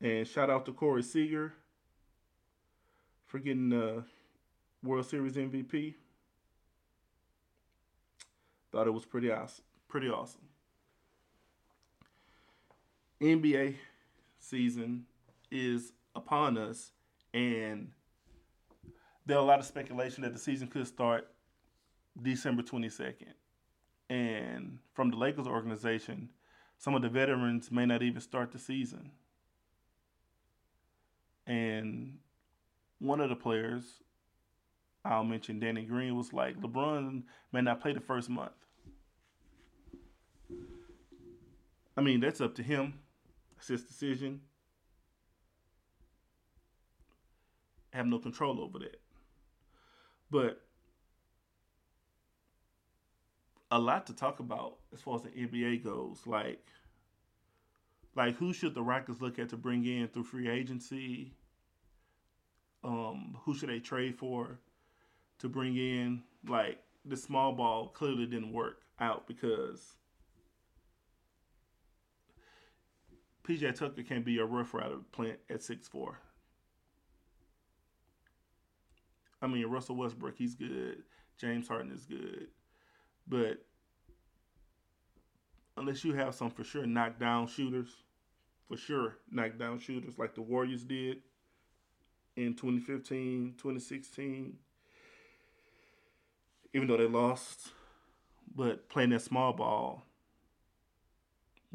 [0.00, 1.54] And shout out to Corey Seager
[3.26, 4.04] for getting the
[4.82, 5.94] World Series MVP.
[8.72, 9.64] Thought it was pretty awesome
[9.96, 10.42] pretty awesome.
[13.18, 13.76] NBA
[14.38, 15.06] season
[15.50, 16.92] is upon us,
[17.32, 17.92] and
[19.24, 21.28] there are a lot of speculation that the season could start
[22.20, 23.32] December 22nd.
[24.10, 26.28] And from the Lakers organization,
[26.76, 29.12] some of the veterans may not even start the season.
[31.46, 32.18] And
[32.98, 34.02] one of the players,
[35.06, 38.52] I'll mention Danny Green, was like, LeBron may not play the first month.
[41.96, 42.94] I mean, that's up to him.
[43.58, 44.40] It's his decision.
[47.92, 49.00] I have no control over that.
[50.30, 50.60] But
[53.70, 56.26] a lot to talk about as far as the NBA goes.
[56.26, 56.64] Like,
[58.14, 61.32] like who should the Rockets look at to bring in through free agency?
[62.84, 64.58] Um, who should they trade for
[65.38, 66.22] to bring in?
[66.46, 69.94] Like the small ball clearly didn't work out because
[73.46, 76.18] PJ Tucker can't be a rough rider plant at six four.
[79.40, 81.02] I mean, Russell Westbrook, he's good.
[81.38, 82.48] James Harden is good.
[83.28, 83.64] But
[85.76, 87.90] unless you have some for sure knockdown shooters,
[88.66, 91.18] for sure knockdown shooters like the Warriors did
[92.36, 94.56] in 2015, 2016,
[96.74, 97.72] even though they lost,
[98.54, 100.02] but playing that small ball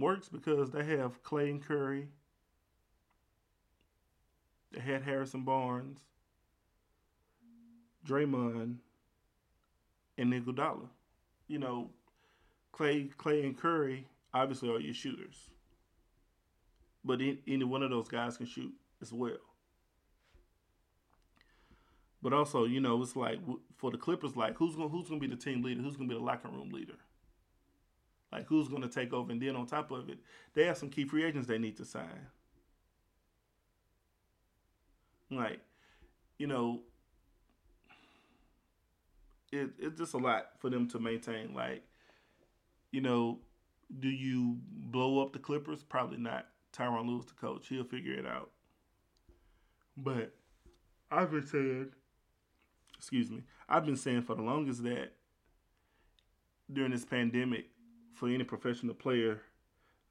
[0.01, 2.07] works because they have Clay and Curry.
[4.71, 5.99] They had Harrison Barnes,
[8.07, 8.77] Draymond,
[10.17, 10.87] and Iguodala.
[11.47, 11.89] You know,
[12.71, 15.49] Clay, Clay and Curry obviously are your shooters,
[17.03, 19.37] but any one of those guys can shoot as well.
[22.21, 23.39] But also, you know, it's like
[23.77, 25.81] for the Clippers, like who's gonna who's gonna be the team leader?
[25.81, 26.93] Who's gonna be the locker room leader?
[28.31, 29.31] Like who's gonna take over?
[29.31, 30.19] And then on top of it,
[30.53, 32.27] they have some key free agents they need to sign.
[35.29, 35.61] Like,
[36.37, 36.81] you know,
[39.51, 41.53] it it's just a lot for them to maintain.
[41.53, 41.83] Like,
[42.91, 43.39] you know,
[43.99, 45.83] do you blow up the Clippers?
[45.83, 46.47] Probably not.
[46.73, 48.51] Tyronn Lewis, the coach, he'll figure it out.
[49.97, 50.33] But
[51.11, 51.91] I've been saying
[53.01, 55.13] excuse me, I've been saying for the longest that
[56.71, 57.70] during this pandemic,
[58.21, 59.41] for any professional player,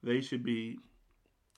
[0.03, 0.77] they should be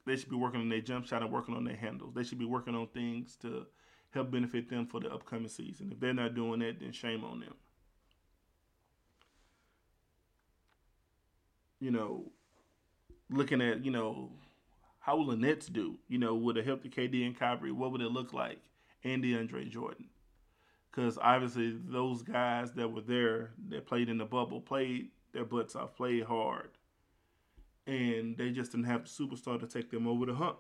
[0.06, 2.14] they should be working on their jump shot and working on their handles.
[2.14, 3.66] They should be working on things to
[4.12, 5.90] help benefit them for the upcoming season.
[5.92, 7.56] If they're not doing that, then shame on them.
[11.80, 12.32] You know,
[13.32, 14.30] looking at, you know,
[15.00, 15.98] how will the Nets do?
[16.08, 18.60] You know, would it help the KD and Kyrie, what would it look like?
[19.04, 20.06] And DeAndre Jordan
[20.92, 25.76] because obviously those guys that were there that played in the bubble played their butts
[25.76, 26.70] off, played hard,
[27.86, 30.60] and they just didn't have the superstar to take them over the hump.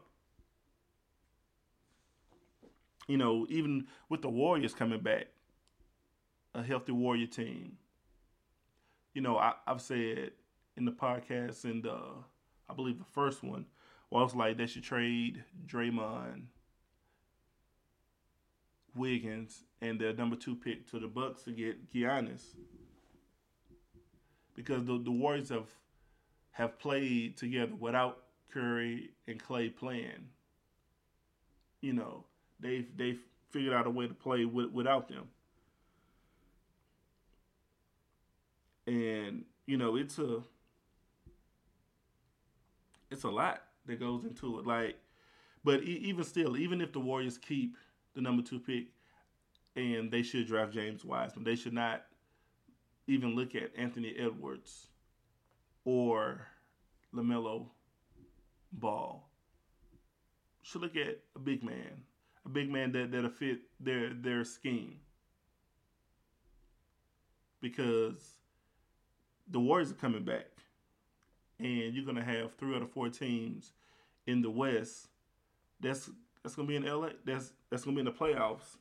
[3.08, 5.28] You know, even with the Warriors coming back,
[6.54, 7.78] a healthy Warrior team.
[9.14, 10.32] You know, I, have said
[10.76, 12.14] in the podcast and uh,
[12.70, 13.66] I believe the first one,
[14.10, 16.44] well, I was like they should trade Draymond
[18.96, 22.56] Wiggins and their number two pick to the Bucks to get Giannis.
[24.56, 25.68] Because the, the Warriors have
[26.52, 30.30] have played together without Curry and Clay playing.
[31.82, 32.26] You know,
[32.60, 35.28] they've they've figured out a way to play with, without them.
[38.86, 40.44] And, you know, it's a
[43.10, 44.68] it's a lot that goes into it.
[44.68, 44.98] Like,
[45.64, 47.78] but even still, even if the Warriors keep
[48.14, 48.88] the number two pick,
[49.76, 51.44] and they should draft James Wiseman.
[51.44, 52.04] They should not
[53.08, 54.88] even look at Anthony Edwards
[55.86, 56.48] or
[57.14, 57.68] LaMelo
[58.72, 59.28] Ball.
[60.62, 62.04] Should look at a big man,
[62.46, 65.00] a big man that that'll fit their their scheme.
[67.62, 68.38] Because
[69.50, 70.48] the Warriors are coming back,
[71.60, 73.74] and you're gonna have three out of four teams
[74.26, 75.08] in the West.
[75.82, 76.10] That's
[76.42, 77.10] that's gonna be in LA.
[77.26, 78.78] That's that's gonna be in the playoffs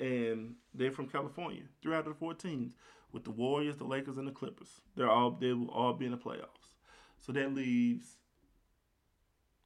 [0.00, 1.62] and they're from California.
[1.82, 2.74] Three out of the four teams
[3.12, 4.80] with the Warriors, the Lakers, and the Clippers.
[4.96, 6.74] They're all they will all be in the playoffs.
[7.18, 8.16] So that leaves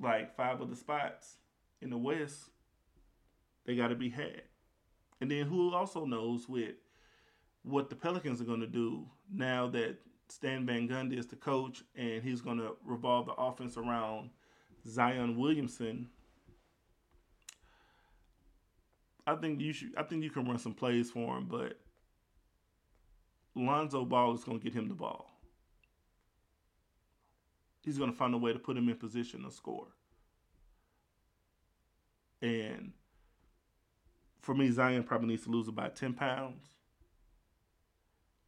[0.00, 1.38] like five of the spots
[1.80, 2.50] in the West.
[3.64, 4.42] They got to be had.
[5.20, 6.76] And then who also knows with
[7.62, 11.82] what the Pelicans are going to do now that Stan Van Gundy is the coach
[11.96, 14.30] and he's going to revolve the offense around
[14.86, 16.08] Zion Williamson
[19.28, 19.94] I think you should.
[19.94, 21.78] I think you can run some plays for him, but
[23.54, 25.30] Lonzo Ball is going to get him the ball.
[27.84, 29.88] He's going to find a way to put him in position to score.
[32.40, 32.92] And
[34.40, 36.64] for me, Zion probably needs to lose about 10 pounds.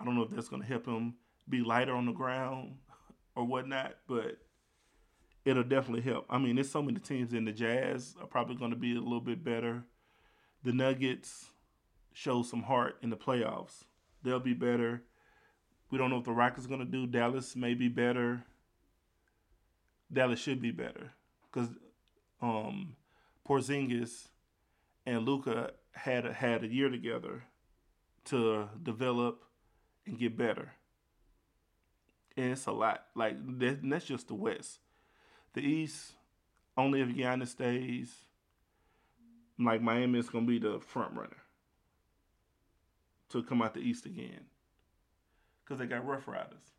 [0.00, 1.14] I don't know if that's going to help him
[1.46, 2.76] be lighter on the ground
[3.36, 4.38] or whatnot, but
[5.44, 6.24] it'll definitely help.
[6.30, 9.00] I mean, there's so many teams in the Jazz are probably going to be a
[9.00, 9.84] little bit better
[10.62, 11.46] the Nuggets
[12.12, 13.84] show some heart in the playoffs.
[14.22, 15.02] They'll be better.
[15.90, 17.06] We don't know what the Rockets are going to do.
[17.06, 18.44] Dallas may be better.
[20.12, 21.12] Dallas should be better
[21.50, 21.68] because
[22.42, 22.96] um,
[23.48, 24.28] Porzingis
[25.06, 27.44] and Luka had a, had a year together
[28.26, 29.42] to develop
[30.06, 30.72] and get better.
[32.36, 33.06] And it's a lot.
[33.14, 34.78] Like that, that's just the West.
[35.54, 36.12] The East,
[36.76, 38.14] only if Giannis stays
[39.60, 41.36] like Miami is going to be the front runner
[43.30, 44.44] to come out the East again
[45.62, 46.72] because they got Rough Riders.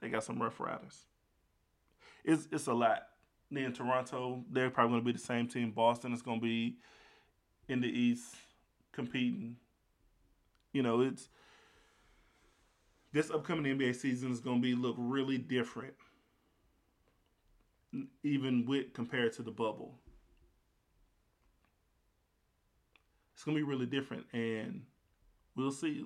[0.00, 1.04] They got some Rough Riders.
[2.24, 3.06] It's it's a lot.
[3.50, 5.72] Then Toronto, they're probably going to be the same team.
[5.72, 6.76] Boston is going to be
[7.68, 8.36] in the East
[8.92, 9.56] competing.
[10.72, 11.28] You know, it's
[13.12, 15.94] this upcoming NBA season is going to be look really different,
[18.22, 19.99] even with compared to the bubble.
[23.40, 24.82] It's gonna be really different, and
[25.56, 26.04] we'll see.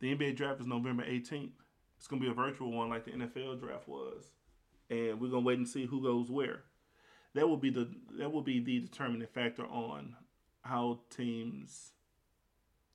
[0.00, 1.50] The NBA draft is November 18th,
[1.98, 4.30] It's gonna be a virtual one like the NFL draft was,
[4.88, 6.62] and we're gonna wait and see who goes where.
[7.34, 10.16] That will be the that will be the determining factor on
[10.62, 11.92] how teams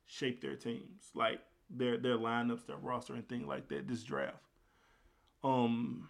[0.07, 3.87] shape their teams, like their their lineups, their roster, and things like that.
[3.87, 4.41] This draft.
[5.43, 6.09] Um.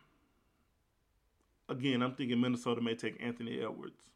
[1.67, 4.11] Again, I'm thinking Minnesota may take Anthony Edwards,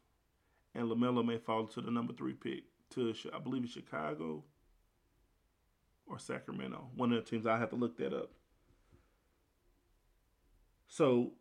[0.74, 2.64] and Lamelo may fall to the number three pick
[2.94, 4.42] to I believe it's Chicago
[6.06, 6.88] or Sacramento.
[6.96, 8.30] One of the teams I have to look that up.
[10.88, 11.32] So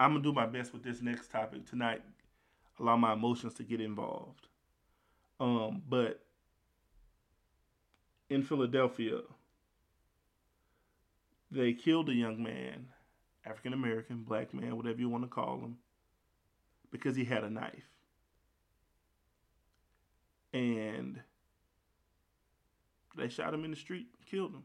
[0.00, 2.02] I'm gonna do my best with this next topic tonight.
[2.80, 4.48] Allow my emotions to get involved.
[5.38, 6.24] Um, but
[8.30, 9.20] in Philadelphia,
[11.50, 12.86] they killed a young man,
[13.44, 15.76] African American, black man, whatever you want to call him,
[16.92, 17.88] because he had a knife.
[20.52, 21.20] And
[23.16, 24.64] they shot him in the street, killed him.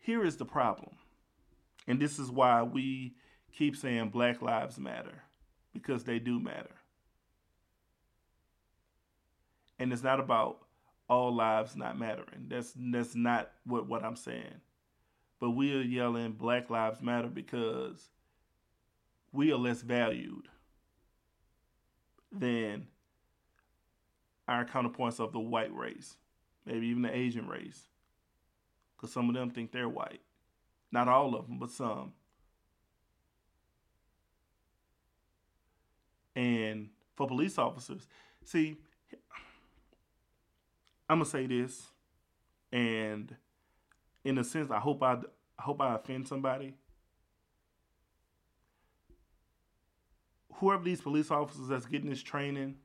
[0.00, 0.96] Here is the problem.
[1.86, 3.14] And this is why we
[3.52, 5.22] keep saying Black Lives Matter,
[5.72, 6.74] because they do matter.
[9.78, 10.58] And it's not about
[11.08, 12.46] all lives not mattering.
[12.48, 14.60] That's that's not what, what I'm saying.
[15.40, 18.10] But we are yelling Black Lives Matter because
[19.32, 20.48] we are less valued
[22.32, 22.88] than
[24.48, 26.16] our counterparts of the white race,
[26.64, 27.88] maybe even the Asian race,
[28.96, 30.22] because some of them think they're white.
[30.90, 32.12] Not all of them, but some.
[36.34, 38.06] And for police officers,
[38.44, 38.78] see,
[41.08, 41.88] I'm gonna say this,
[42.72, 43.34] and
[44.24, 45.14] in a sense, I hope I,
[45.58, 46.74] I hope I offend somebody.
[50.58, 52.76] whoever these police officers that's getting this training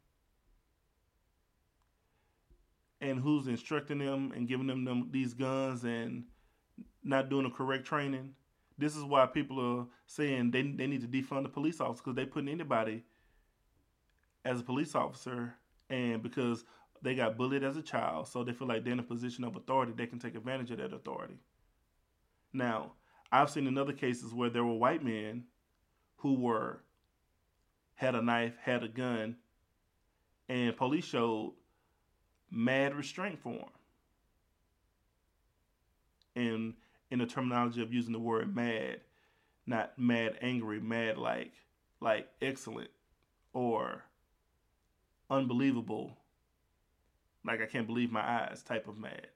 [3.01, 6.23] and who's instructing them and giving them, them these guns and
[7.03, 8.34] not doing the correct training.
[8.77, 12.15] This is why people are saying they, they need to defund the police officer because
[12.15, 13.03] they putting anybody
[14.45, 15.53] as a police officer
[15.89, 16.63] and because
[17.04, 19.56] they got bullied as a child, so they feel like they're in a position of
[19.56, 21.38] authority, they can take advantage of that authority.
[22.54, 22.93] Now,
[23.32, 25.43] I've seen in other cases where there were white men
[26.18, 26.82] who were
[27.95, 29.36] had a knife, had a gun,
[30.47, 31.54] and police showed
[32.49, 33.70] mad restraint for him.
[36.36, 36.74] And
[37.12, 39.01] in the terminology of using the word mad,
[39.66, 41.54] not mad angry, mad like
[41.99, 42.89] like excellent
[43.54, 44.04] or
[45.30, 46.18] unbelievable,
[47.46, 49.28] like I can't believe my eyes type of mad.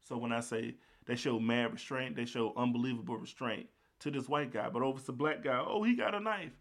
[0.00, 0.76] So when I say
[1.06, 3.66] they show mad restraint, they show unbelievable restraint
[4.00, 4.68] to this white guy.
[4.68, 6.52] But over to the black guy, oh, he got a knife.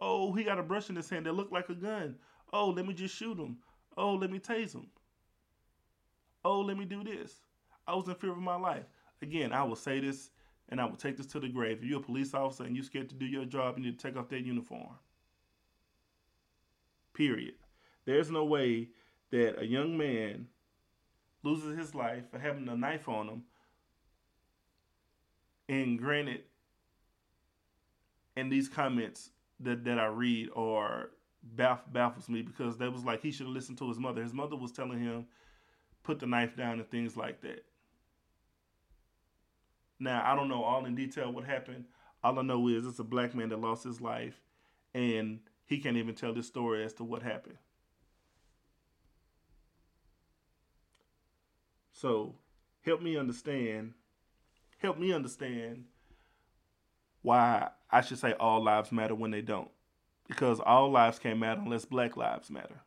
[0.00, 2.16] Oh, he got a brush in his hand that looked like a gun.
[2.52, 3.58] Oh, let me just shoot him.
[3.96, 4.88] Oh, let me tase him.
[6.44, 7.40] Oh, let me do this.
[7.86, 8.84] I was in fear of my life.
[9.22, 10.30] Again, I will say this
[10.68, 11.78] and I will take this to the grave.
[11.78, 13.98] If you're a police officer and you're scared to do your job, and you need
[13.98, 14.88] to take off that uniform.
[17.14, 17.54] Period.
[18.04, 18.88] There's no way
[19.30, 20.48] that a young man
[21.42, 23.42] loses his life for having a knife on him.
[25.68, 26.42] And granted,
[28.36, 31.10] and these comments, that that I read or
[31.56, 34.22] baff, baffles me because that was like he should have listened to his mother.
[34.22, 35.26] His mother was telling him
[36.02, 37.64] put the knife down and things like that.
[39.98, 41.84] Now I don't know all in detail what happened.
[42.22, 44.40] All I know is it's a black man that lost his life,
[44.94, 47.58] and he can't even tell this story as to what happened.
[51.96, 52.34] So,
[52.82, 53.94] help me understand.
[54.76, 55.86] Help me understand
[57.22, 59.70] why I should say all lives matter when they don't.
[60.28, 62.82] Because all lives can't matter unless black lives matter.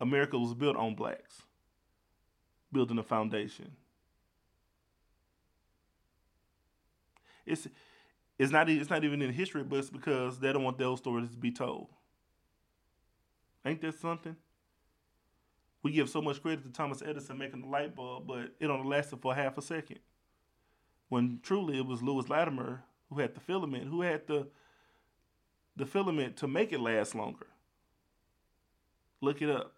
[0.00, 1.42] America was built on blacks,
[2.72, 3.72] building a foundation.
[7.44, 7.66] It's
[8.38, 11.30] it's not it's not even in history, but it's because they don't want those stories
[11.30, 11.88] to be told.
[13.64, 14.36] Ain't that something?
[15.84, 18.88] we give so much credit to Thomas Edison making the light bulb, but it only
[18.88, 19.98] lasted for half a second.
[21.10, 24.48] When truly it was Lewis Latimer who had the filament, who had the
[25.76, 27.46] the filament to make it last longer.
[29.20, 29.74] Look it up.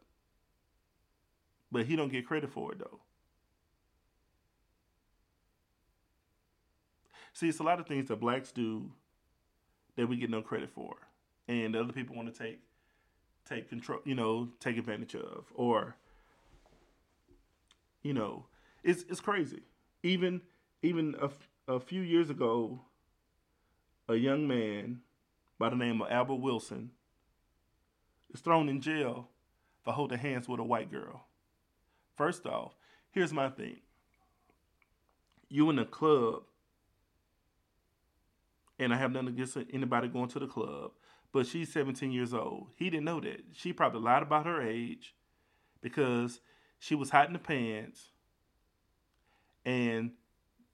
[1.72, 3.00] But he don't get credit for it though.
[7.32, 8.92] See, it's a lot of things that blacks do
[9.96, 10.94] that we get no credit for,
[11.48, 12.60] and other people want to take
[13.48, 15.96] take control, you know, take advantage of, or
[18.02, 18.46] you know,
[18.84, 19.62] it's it's crazy.
[20.02, 20.40] Even
[20.82, 21.30] even a,
[21.72, 22.80] a few years ago,
[24.08, 25.00] a young man
[25.58, 26.90] by the name of Albert Wilson
[28.32, 29.28] is thrown in jail
[29.82, 31.26] for holding hands with a white girl.
[32.16, 32.74] First off,
[33.10, 33.78] here's my thing.
[35.48, 36.42] You in a club,
[38.78, 40.92] and I have nothing against anybody going to the club,
[41.36, 42.68] but she's 17 years old.
[42.76, 43.44] He didn't know that.
[43.52, 45.14] She probably lied about her age
[45.82, 46.40] because
[46.78, 48.08] she was hiding the pants.
[49.62, 50.12] And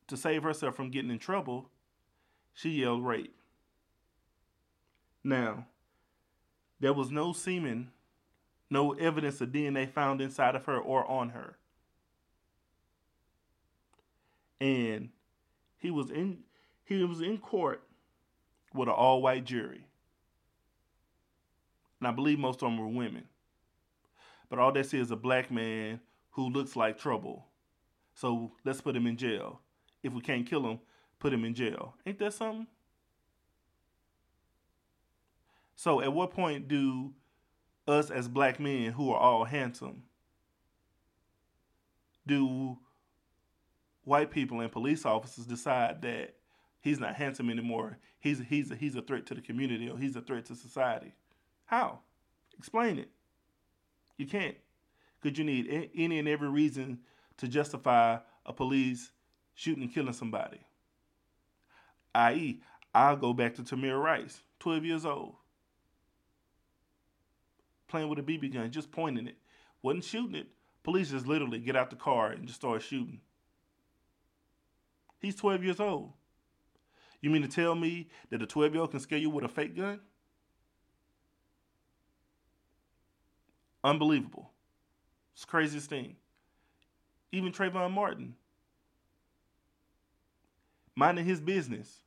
[0.06, 1.68] to save herself from getting in trouble,
[2.54, 3.34] she yelled rape.
[5.24, 5.66] Now,
[6.78, 7.90] there was no semen,
[8.70, 11.56] no evidence of DNA found inside of her or on her.
[14.60, 15.08] And
[15.76, 16.44] he was in
[16.84, 17.82] he was in court
[18.72, 19.86] with an all-white jury.
[22.03, 23.22] And I believe most of them were women.
[24.50, 26.00] But all they see is a black man
[26.30, 27.46] who looks like trouble.
[28.12, 29.61] So let's put him in jail.
[30.03, 30.80] If we can't kill him,
[31.20, 31.94] put him in jail.
[32.05, 32.66] Ain't that something?
[35.76, 37.12] So at what point do
[37.86, 40.03] us as black men who are all handsome
[42.26, 42.78] do
[44.03, 46.34] white people and police officers decide that
[46.80, 47.98] he's not handsome anymore?
[48.18, 51.14] He's he's a, he's a threat to the community or he's a threat to society.
[51.73, 52.01] How?
[52.59, 53.09] Explain it.
[54.18, 54.57] You can't.
[55.18, 56.99] Because you need any and every reason
[57.39, 59.11] to justify a police
[59.55, 60.61] shooting and killing somebody.
[62.14, 62.61] I.e.,
[62.95, 65.37] I'll go back to Tamir Rice, 12 years old
[67.89, 69.37] playing with a BB gun, just pointing it.
[69.81, 70.49] Wasn't shooting it.
[70.83, 73.20] Police just literally get out the car and just start shooting.
[75.20, 76.12] He's 12 years old.
[77.23, 79.49] You mean to tell me that a 12 year old can scare you with a
[79.49, 80.01] fake gun?
[83.85, 84.51] Unbelievable.
[85.35, 86.16] It's craziest thing.
[87.33, 88.35] Even Trayvon Martin,
[90.95, 92.01] minding his business,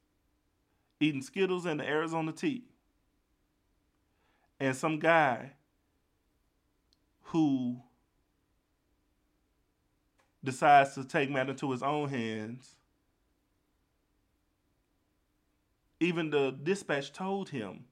[0.99, 2.63] eating Skittles and the Arizona tea.
[4.59, 5.51] And some guy
[7.23, 7.81] who
[10.43, 12.75] decides to take matter into his own hands.
[15.99, 17.85] Even the dispatch told him,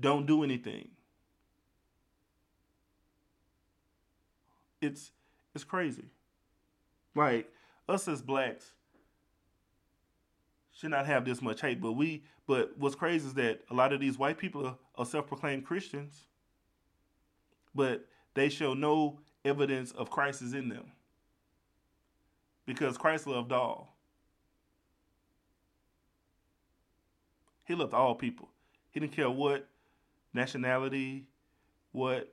[0.00, 0.88] don't do anything.
[4.82, 5.12] It's
[5.54, 6.04] it's crazy.
[7.14, 7.50] Like
[7.88, 8.72] us as blacks
[10.74, 13.92] should not have this much hate, but we but what's crazy is that a lot
[13.92, 16.26] of these white people are, are self-proclaimed Christians
[17.74, 20.92] but they show no evidence of Christ is in them.
[22.66, 23.96] Because Christ loved all.
[27.64, 28.48] He loved all people.
[28.90, 29.68] He didn't care what
[30.34, 31.24] nationality,
[31.92, 32.31] what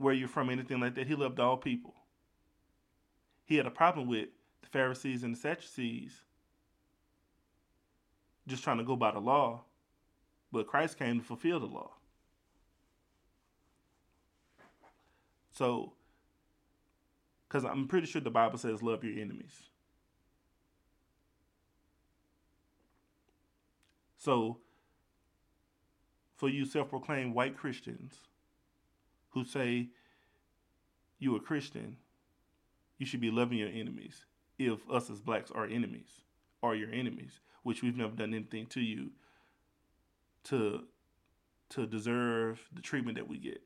[0.00, 1.06] where you're from, anything like that.
[1.06, 1.94] He loved all people.
[3.44, 4.28] He had a problem with
[4.62, 6.22] the Pharisees and the Sadducees
[8.46, 9.62] just trying to go by the law,
[10.50, 11.90] but Christ came to fulfill the law.
[15.52, 15.92] So,
[17.46, 19.64] because I'm pretty sure the Bible says, love your enemies.
[24.16, 24.58] So,
[26.36, 28.29] for you self proclaimed white Christians
[29.30, 29.88] who say
[31.18, 31.96] you're a Christian,
[32.98, 34.24] you should be loving your enemies
[34.58, 36.22] if us as blacks are enemies,
[36.62, 39.10] are your enemies, which we've never done anything to you
[40.44, 40.84] to
[41.70, 43.62] to deserve the treatment that we get.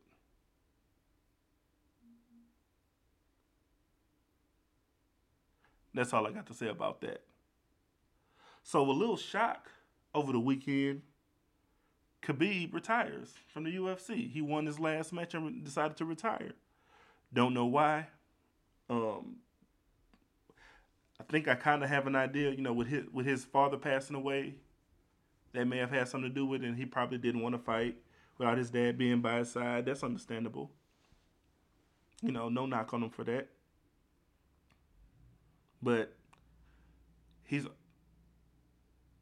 [5.95, 7.23] That's all I got to say about that.
[8.63, 9.71] So a little shock
[10.15, 11.03] over the weekend.
[12.25, 14.31] Khabib retires from the UFC.
[14.31, 16.53] He won his last match and decided to retire.
[17.33, 18.07] Don't know why.
[18.89, 19.37] Um,
[21.21, 22.51] I think I kind of have an idea.
[22.51, 24.55] You know, with his with his father passing away,
[25.53, 26.67] that may have had something to do with it.
[26.67, 27.97] And he probably didn't want to fight
[28.39, 29.85] without his dad being by his side.
[29.85, 30.71] That's understandable.
[32.23, 33.49] You know, no knock on him for that.
[35.83, 36.15] But
[37.45, 37.67] he's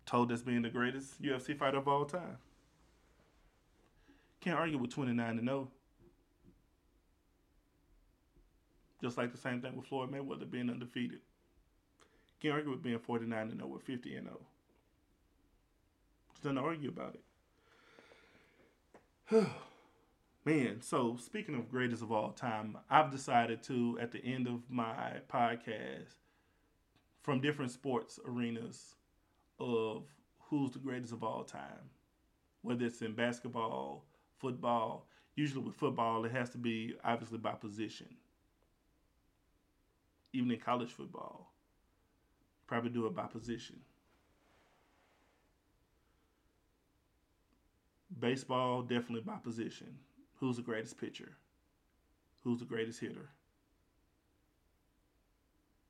[0.06, 2.36] told as being the greatest UFC fighter of all time.
[4.42, 5.68] Can't argue with 29 and 0.
[9.00, 11.20] Just like the same thing with Floyd Mayweather being undefeated.
[12.40, 14.40] Can't argue with being 49 and 0 or 50 and 0.
[16.32, 17.16] Just doesn't argue about
[19.30, 19.46] it.
[20.44, 24.68] Man, so speaking of greatest of all time, I've decided to, at the end of
[24.68, 26.14] my podcast,
[27.22, 28.96] from different sports arenas
[29.60, 30.02] of
[30.48, 31.90] who's the greatest of all time.
[32.62, 34.04] Whether it's in basketball,
[34.42, 38.08] football, usually with football, it has to be obviously by position.
[40.34, 41.52] Even in college football,
[42.66, 43.76] probably do it by position.
[48.18, 49.96] Baseball, definitely by position.
[50.40, 51.32] Who's the greatest pitcher?
[52.42, 53.30] Who's the greatest hitter?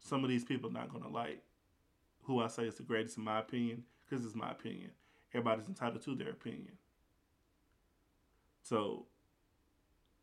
[0.01, 1.43] Some of these people are not going to like
[2.25, 4.91] who I say is the greatest in my opinion because it's my opinion.
[5.35, 6.73] Everybody's entitled to their opinion.
[8.63, 9.07] So,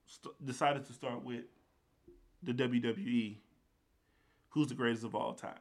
[0.05, 1.43] st- decided to start with
[2.43, 3.37] the WWE.
[4.49, 5.59] Who's the greatest of all time?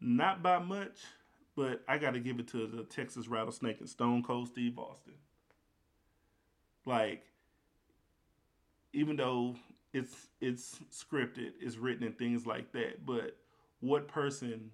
[0.00, 1.00] Not by much,
[1.56, 5.14] but I got to give it to the Texas Rattlesnake and Stone Cold Steve Austin.
[6.84, 7.24] Like,
[8.92, 9.56] even though
[9.92, 13.36] it's it's scripted, it's written and things like that, but
[13.80, 14.70] what person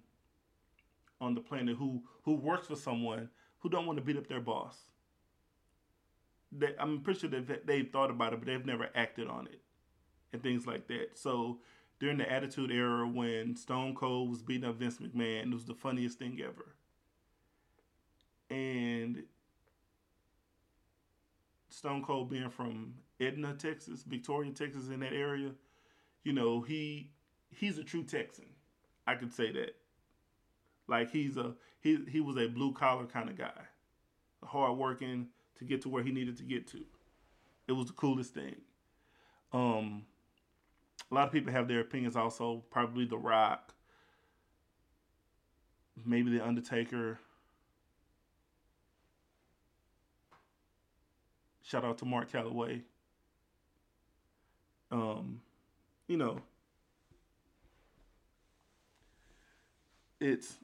[1.19, 3.29] on the planet who who works for someone
[3.59, 4.77] who don't want to beat up their boss?
[6.51, 9.61] They, I'm pretty sure that they've thought about it, but they've never acted on it,
[10.33, 11.11] and things like that.
[11.17, 11.59] So
[11.99, 15.75] during the Attitude Era, when Stone Cold was beating up Vince McMahon, it was the
[15.75, 16.75] funniest thing ever.
[18.49, 19.23] And
[21.69, 25.51] Stone Cold being from Edna, Texas, Victoria, Texas, in that area,
[26.23, 27.11] you know, he
[27.49, 28.45] he's a true Texan.
[29.07, 29.75] I could say that.
[30.87, 33.61] Like he's a he he was a blue collar kind of guy,
[34.43, 35.27] hard working
[35.61, 36.83] to get to where he needed to get to.
[37.67, 38.55] It was the coolest thing.
[39.53, 40.05] Um,
[41.11, 42.15] a lot of people have their opinions.
[42.15, 43.75] Also, probably The Rock,
[46.03, 47.19] maybe The Undertaker.
[51.61, 52.81] Shout out to Mark Calaway.
[54.89, 55.41] Um,
[56.07, 56.41] you know,
[60.19, 60.55] it's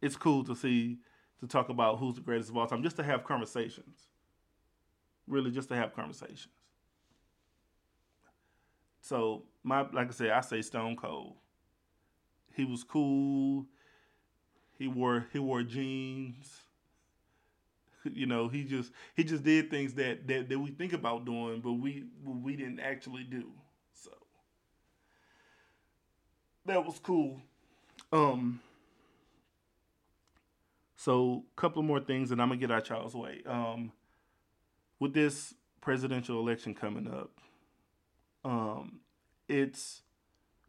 [0.00, 0.98] it's cool to see
[1.42, 4.06] to talk about who's the greatest of all time, just to have conversations.
[5.26, 6.48] Really, just to have conversations.
[9.00, 11.34] So my like I said, I say Stone Cold.
[12.54, 13.66] He was cool.
[14.78, 16.62] He wore he wore jeans.
[18.04, 21.60] You know, he just he just did things that that, that we think about doing,
[21.60, 23.44] but we we didn't actually do.
[23.94, 24.10] So
[26.66, 27.40] that was cool.
[28.12, 28.60] Um.
[31.02, 33.42] So, a couple more things, and I'm gonna get out y'all's way.
[33.46, 33.92] Um,
[35.00, 37.30] with this presidential election coming up,
[38.44, 39.00] um,
[39.48, 40.02] it's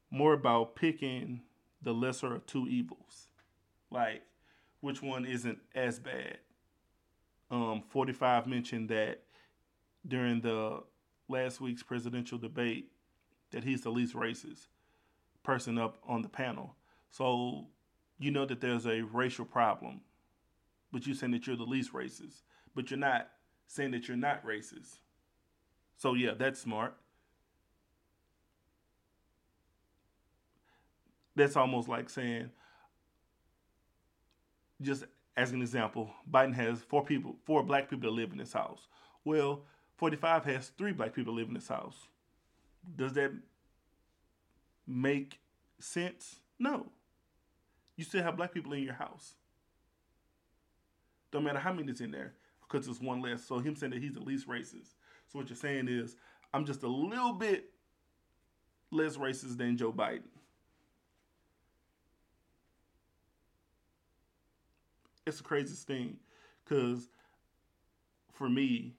[0.09, 1.41] more about picking
[1.81, 3.27] the lesser of two evils,
[3.91, 4.23] like
[4.81, 6.39] which one isn't as bad
[7.53, 9.21] um, 45 mentioned that
[10.07, 10.81] during the
[11.29, 12.91] last week's presidential debate
[13.51, 14.67] that he's the least racist
[15.43, 16.75] person up on the panel.
[17.11, 17.67] So
[18.17, 20.01] you know that there's a racial problem,
[20.93, 22.43] but you're saying that you're the least racist,
[22.75, 23.27] but you're not
[23.67, 24.99] saying that you're not racist.
[25.97, 26.95] So yeah, that's smart.
[31.35, 32.51] That's almost like saying,
[34.81, 35.03] just
[35.35, 38.87] as an example, Biden has four people, four black people that live in this house.
[39.25, 39.63] Well,
[39.97, 42.07] 45 has three black people live in this house.
[42.95, 43.31] Does that
[44.85, 45.39] make
[45.79, 46.35] sense?
[46.59, 46.87] No.
[47.95, 49.33] You still have black people in your house.
[51.33, 53.43] Don't matter how many is in there, because it's one less.
[53.43, 54.95] So him saying that he's the least racist.
[55.27, 56.15] So what you're saying is,
[56.53, 57.65] I'm just a little bit
[58.91, 60.21] less racist than Joe Biden.
[65.25, 66.17] it's the craziest thing
[66.63, 67.09] because
[68.31, 68.95] for me,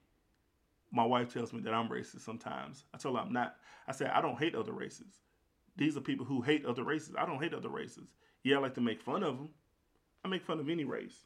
[0.91, 2.85] my wife tells me that I'm racist sometimes.
[2.93, 3.55] I tell her I'm not.
[3.87, 5.21] I say I don't hate other races.
[5.77, 7.15] These are people who hate other races.
[7.17, 8.13] I don't hate other races.
[8.43, 9.49] Yeah, I like to make fun of them.
[10.23, 11.25] I make fun of any race.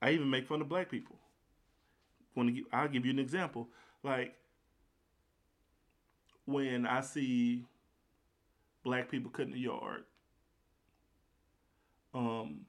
[0.00, 1.16] I even make fun of black people.
[2.34, 3.68] When I'll give you an example.
[4.02, 4.34] Like
[6.46, 7.64] when I see
[8.84, 10.04] black people cutting the yard,
[12.14, 12.60] um,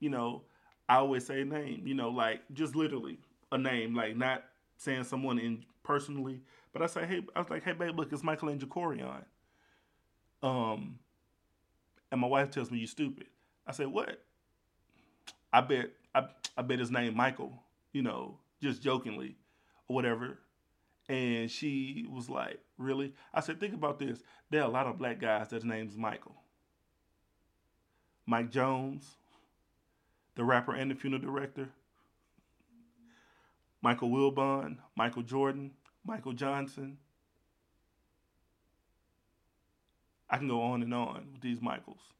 [0.00, 0.42] you know,
[0.88, 3.18] I always say a name, you know, like just literally
[3.50, 4.44] a name, like not
[4.76, 6.40] saying someone in personally,
[6.72, 9.24] but I say, hey, I was like, hey, babe, look, it's Michael and Jacorion.
[10.42, 10.98] Um,
[12.12, 13.26] and my wife tells me you stupid.
[13.66, 14.22] I say, what?
[15.56, 17.50] I bet, I, I bet his name Michael,
[17.94, 19.36] you know, just jokingly
[19.88, 20.36] or whatever.
[21.08, 23.14] And she was like, really?
[23.32, 24.22] I said, think about this.
[24.50, 26.34] There are a lot of black guys that's name's Michael.
[28.26, 29.16] Mike Jones,
[30.34, 31.70] the rapper and the funeral director,
[33.80, 35.70] Michael Wilbon, Michael Jordan,
[36.04, 36.98] Michael Johnson.
[40.28, 42.12] I can go on and on with these Michaels.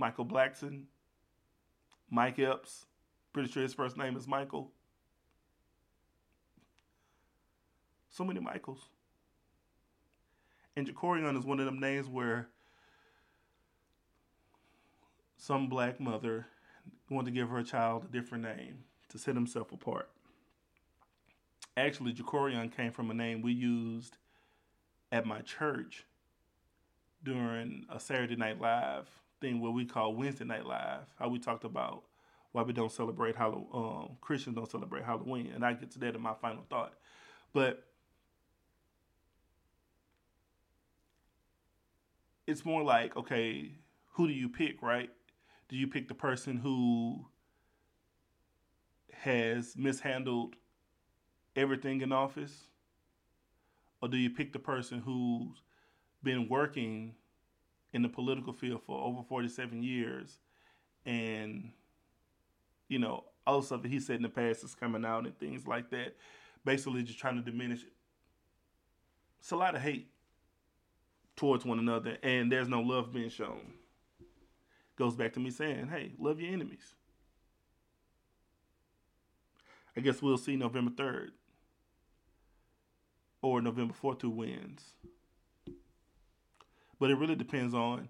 [0.00, 0.84] Michael Blackson,
[2.08, 2.86] Mike Epps,
[3.34, 4.72] pretty sure his first name is Michael.
[8.08, 8.88] So many Michaels.
[10.74, 12.48] And Jacorion is one of them names where
[15.36, 16.46] some black mother
[17.10, 20.08] wanted to give her child a different name to set himself apart.
[21.76, 24.16] Actually, Jacorian came from a name we used
[25.12, 26.06] at my church
[27.22, 29.06] during a Saturday Night Live
[29.40, 31.02] thing, what we call Wednesday Night Live.
[31.18, 32.04] How we talked about
[32.52, 33.68] why we don't celebrate Halloween.
[33.72, 36.94] Um, Christians don't celebrate Halloween, and I get to that in my final thought.
[37.52, 37.84] But
[42.46, 43.72] it's more like, okay,
[44.12, 45.10] who do you pick, right?
[45.68, 47.26] Do you pick the person who
[49.12, 50.56] has mishandled
[51.54, 52.64] everything in office?
[54.02, 55.62] Or do you pick the person who's
[56.22, 57.14] been working
[57.92, 60.38] in the political field for over 47 years
[61.04, 61.70] and,
[62.88, 65.66] you know, all stuff that he said in the past is coming out and things
[65.66, 66.16] like that,
[66.64, 67.92] basically just trying to diminish it.
[69.40, 70.10] It's a lot of hate
[71.34, 73.72] towards one another, and there's no love being shown.
[74.96, 76.94] Goes back to me saying, hey, love your enemies.
[79.96, 81.30] I guess we'll see November 3rd
[83.42, 84.92] or November 4th who wins.
[87.00, 88.08] But it really depends on,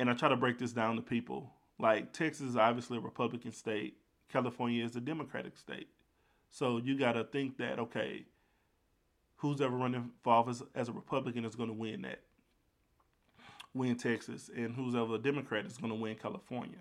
[0.00, 1.52] and I try to break this down to people.
[1.78, 3.98] Like Texas is obviously a Republican state,
[4.32, 5.88] California is a Democratic state.
[6.50, 8.24] So you got to think that, okay,
[9.36, 12.20] who's ever running for office as a Republican is going to win that,
[13.74, 16.78] win Texas, and who's ever a Democrat is going to win California.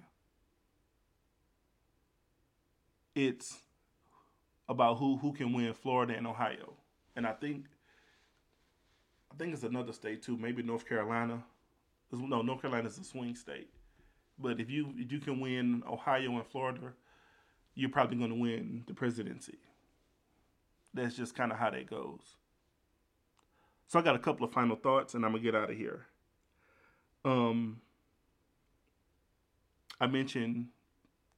[3.16, 3.60] It's
[4.70, 6.76] about who who can win Florida and Ohio,
[7.16, 7.66] and I think
[9.32, 11.44] I think it's another state too, maybe North Carolina.
[12.12, 13.70] No, North Carolina is a swing state,
[14.38, 16.92] but if you if you can win Ohio and Florida,
[17.74, 19.58] you're probably going to win the presidency.
[20.94, 22.36] That's just kind of how that goes.
[23.88, 26.06] So I got a couple of final thoughts, and I'm gonna get out of here.
[27.24, 27.80] Um,
[30.02, 30.68] I mentioned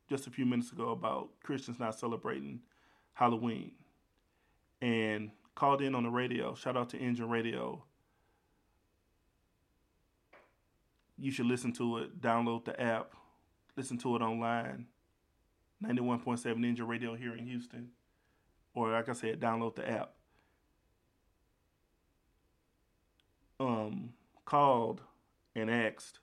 [0.10, 2.62] just a few minutes ago about Christians not celebrating
[3.14, 3.72] Halloween
[4.82, 6.56] and called in on the radio.
[6.56, 7.84] Shout out to Engine Radio.
[11.18, 13.14] You should listen to it, download the app,
[13.78, 14.88] listen to it online.
[15.84, 17.90] 91.7 Engine Radio here in Houston.
[18.74, 20.14] Or, like I said, download the app.
[23.60, 24.14] Um,
[24.46, 25.02] called
[25.56, 26.20] and asked.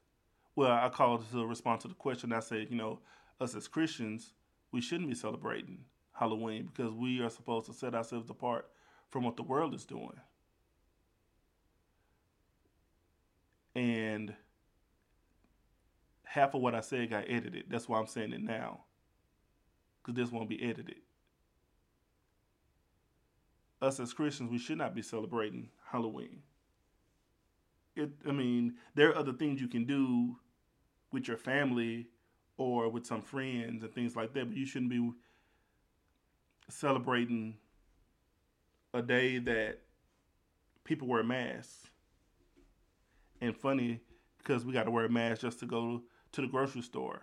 [0.56, 2.32] Well, I called to respond to the question.
[2.32, 3.00] I said, you know,
[3.40, 4.32] us as Christians,
[4.72, 5.78] we shouldn't be celebrating
[6.12, 8.66] Halloween because we are supposed to set ourselves apart
[9.10, 10.20] from what the world is doing.
[13.74, 14.34] And
[16.24, 17.64] half of what I said got edited.
[17.68, 18.84] That's why I'm saying it now.
[20.02, 21.00] Because this won't be edited.
[23.82, 26.42] Us as Christians, we should not be celebrating Halloween.
[27.96, 30.36] It, I mean, there are other things you can do
[31.12, 32.06] with your family
[32.56, 35.10] or with some friends and things like that, but you shouldn't be
[36.68, 37.56] celebrating
[38.92, 39.80] a day that
[40.84, 41.88] people wear masks.
[43.40, 44.00] And funny
[44.38, 47.22] because we got to wear a mask just to go to the grocery store.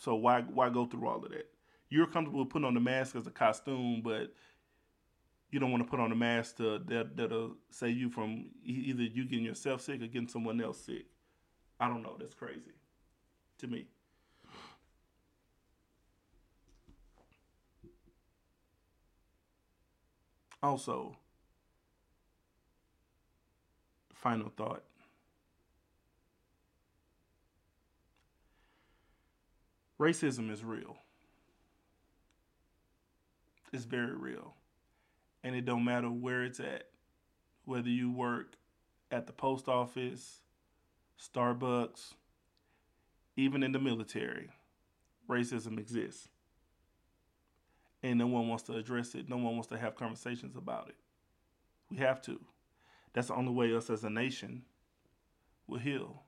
[0.00, 1.48] So why why go through all of that?
[1.90, 4.32] You're comfortable putting on the mask as a costume, but
[5.50, 9.02] you don't want to put on a mask to, that that'll save you from either
[9.02, 11.06] you getting yourself sick or getting someone else sick.
[11.78, 12.16] I don't know.
[12.18, 12.72] That's crazy
[13.58, 13.88] to me.
[20.62, 21.16] Also,
[24.14, 24.82] final thought.
[29.98, 30.96] Racism is real.
[33.72, 34.54] It's very real.
[35.42, 36.88] And it don't matter where it's at.
[37.64, 38.54] Whether you work
[39.10, 40.40] at the post office,
[41.18, 42.14] Starbucks,
[43.36, 44.50] even in the military,
[45.28, 46.28] racism exists
[48.02, 49.28] and no one wants to address it.
[49.28, 50.96] No one wants to have conversations about it.
[51.90, 52.40] We have to.
[53.12, 54.62] That's the only way us as a nation
[55.66, 56.22] will heal.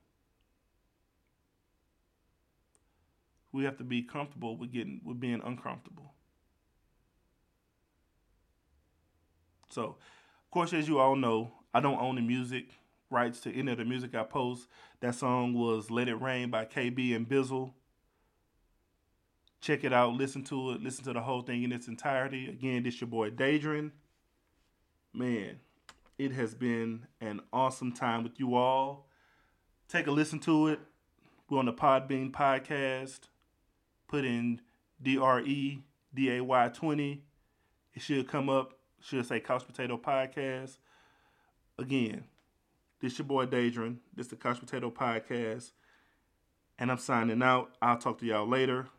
[3.51, 6.13] We have to be comfortable with getting with being uncomfortable.
[9.69, 12.65] So, of course, as you all know, I don't own the music
[13.09, 14.67] rights to any of the music I post.
[14.99, 17.73] That song was "Let It Rain" by KB and Bizzle.
[19.63, 22.49] Check it out, listen to it, listen to the whole thing in its entirety.
[22.49, 23.91] Again, this your boy Dadrian.
[25.13, 25.61] Man,
[26.17, 29.07] it has been an awesome time with you all.
[29.87, 30.81] Take a listen to it.
[31.49, 33.29] We're on the Podbean podcast.
[34.09, 34.59] Put in
[35.01, 37.23] D R E D A Y 20.
[37.93, 40.75] It should come up, should say Couch Potato Podcast.
[41.79, 42.25] Again,
[42.99, 43.99] This your boy Daedrin.
[44.13, 45.71] This is the Couch Potato Podcast.
[46.77, 47.71] And I'm signing out.
[47.81, 48.89] I'll talk to y'all later.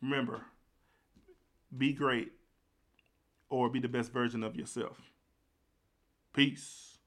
[0.00, 0.42] Remember,
[1.76, 2.32] be great
[3.50, 4.98] or be the best version of yourself.
[6.32, 6.97] Peace.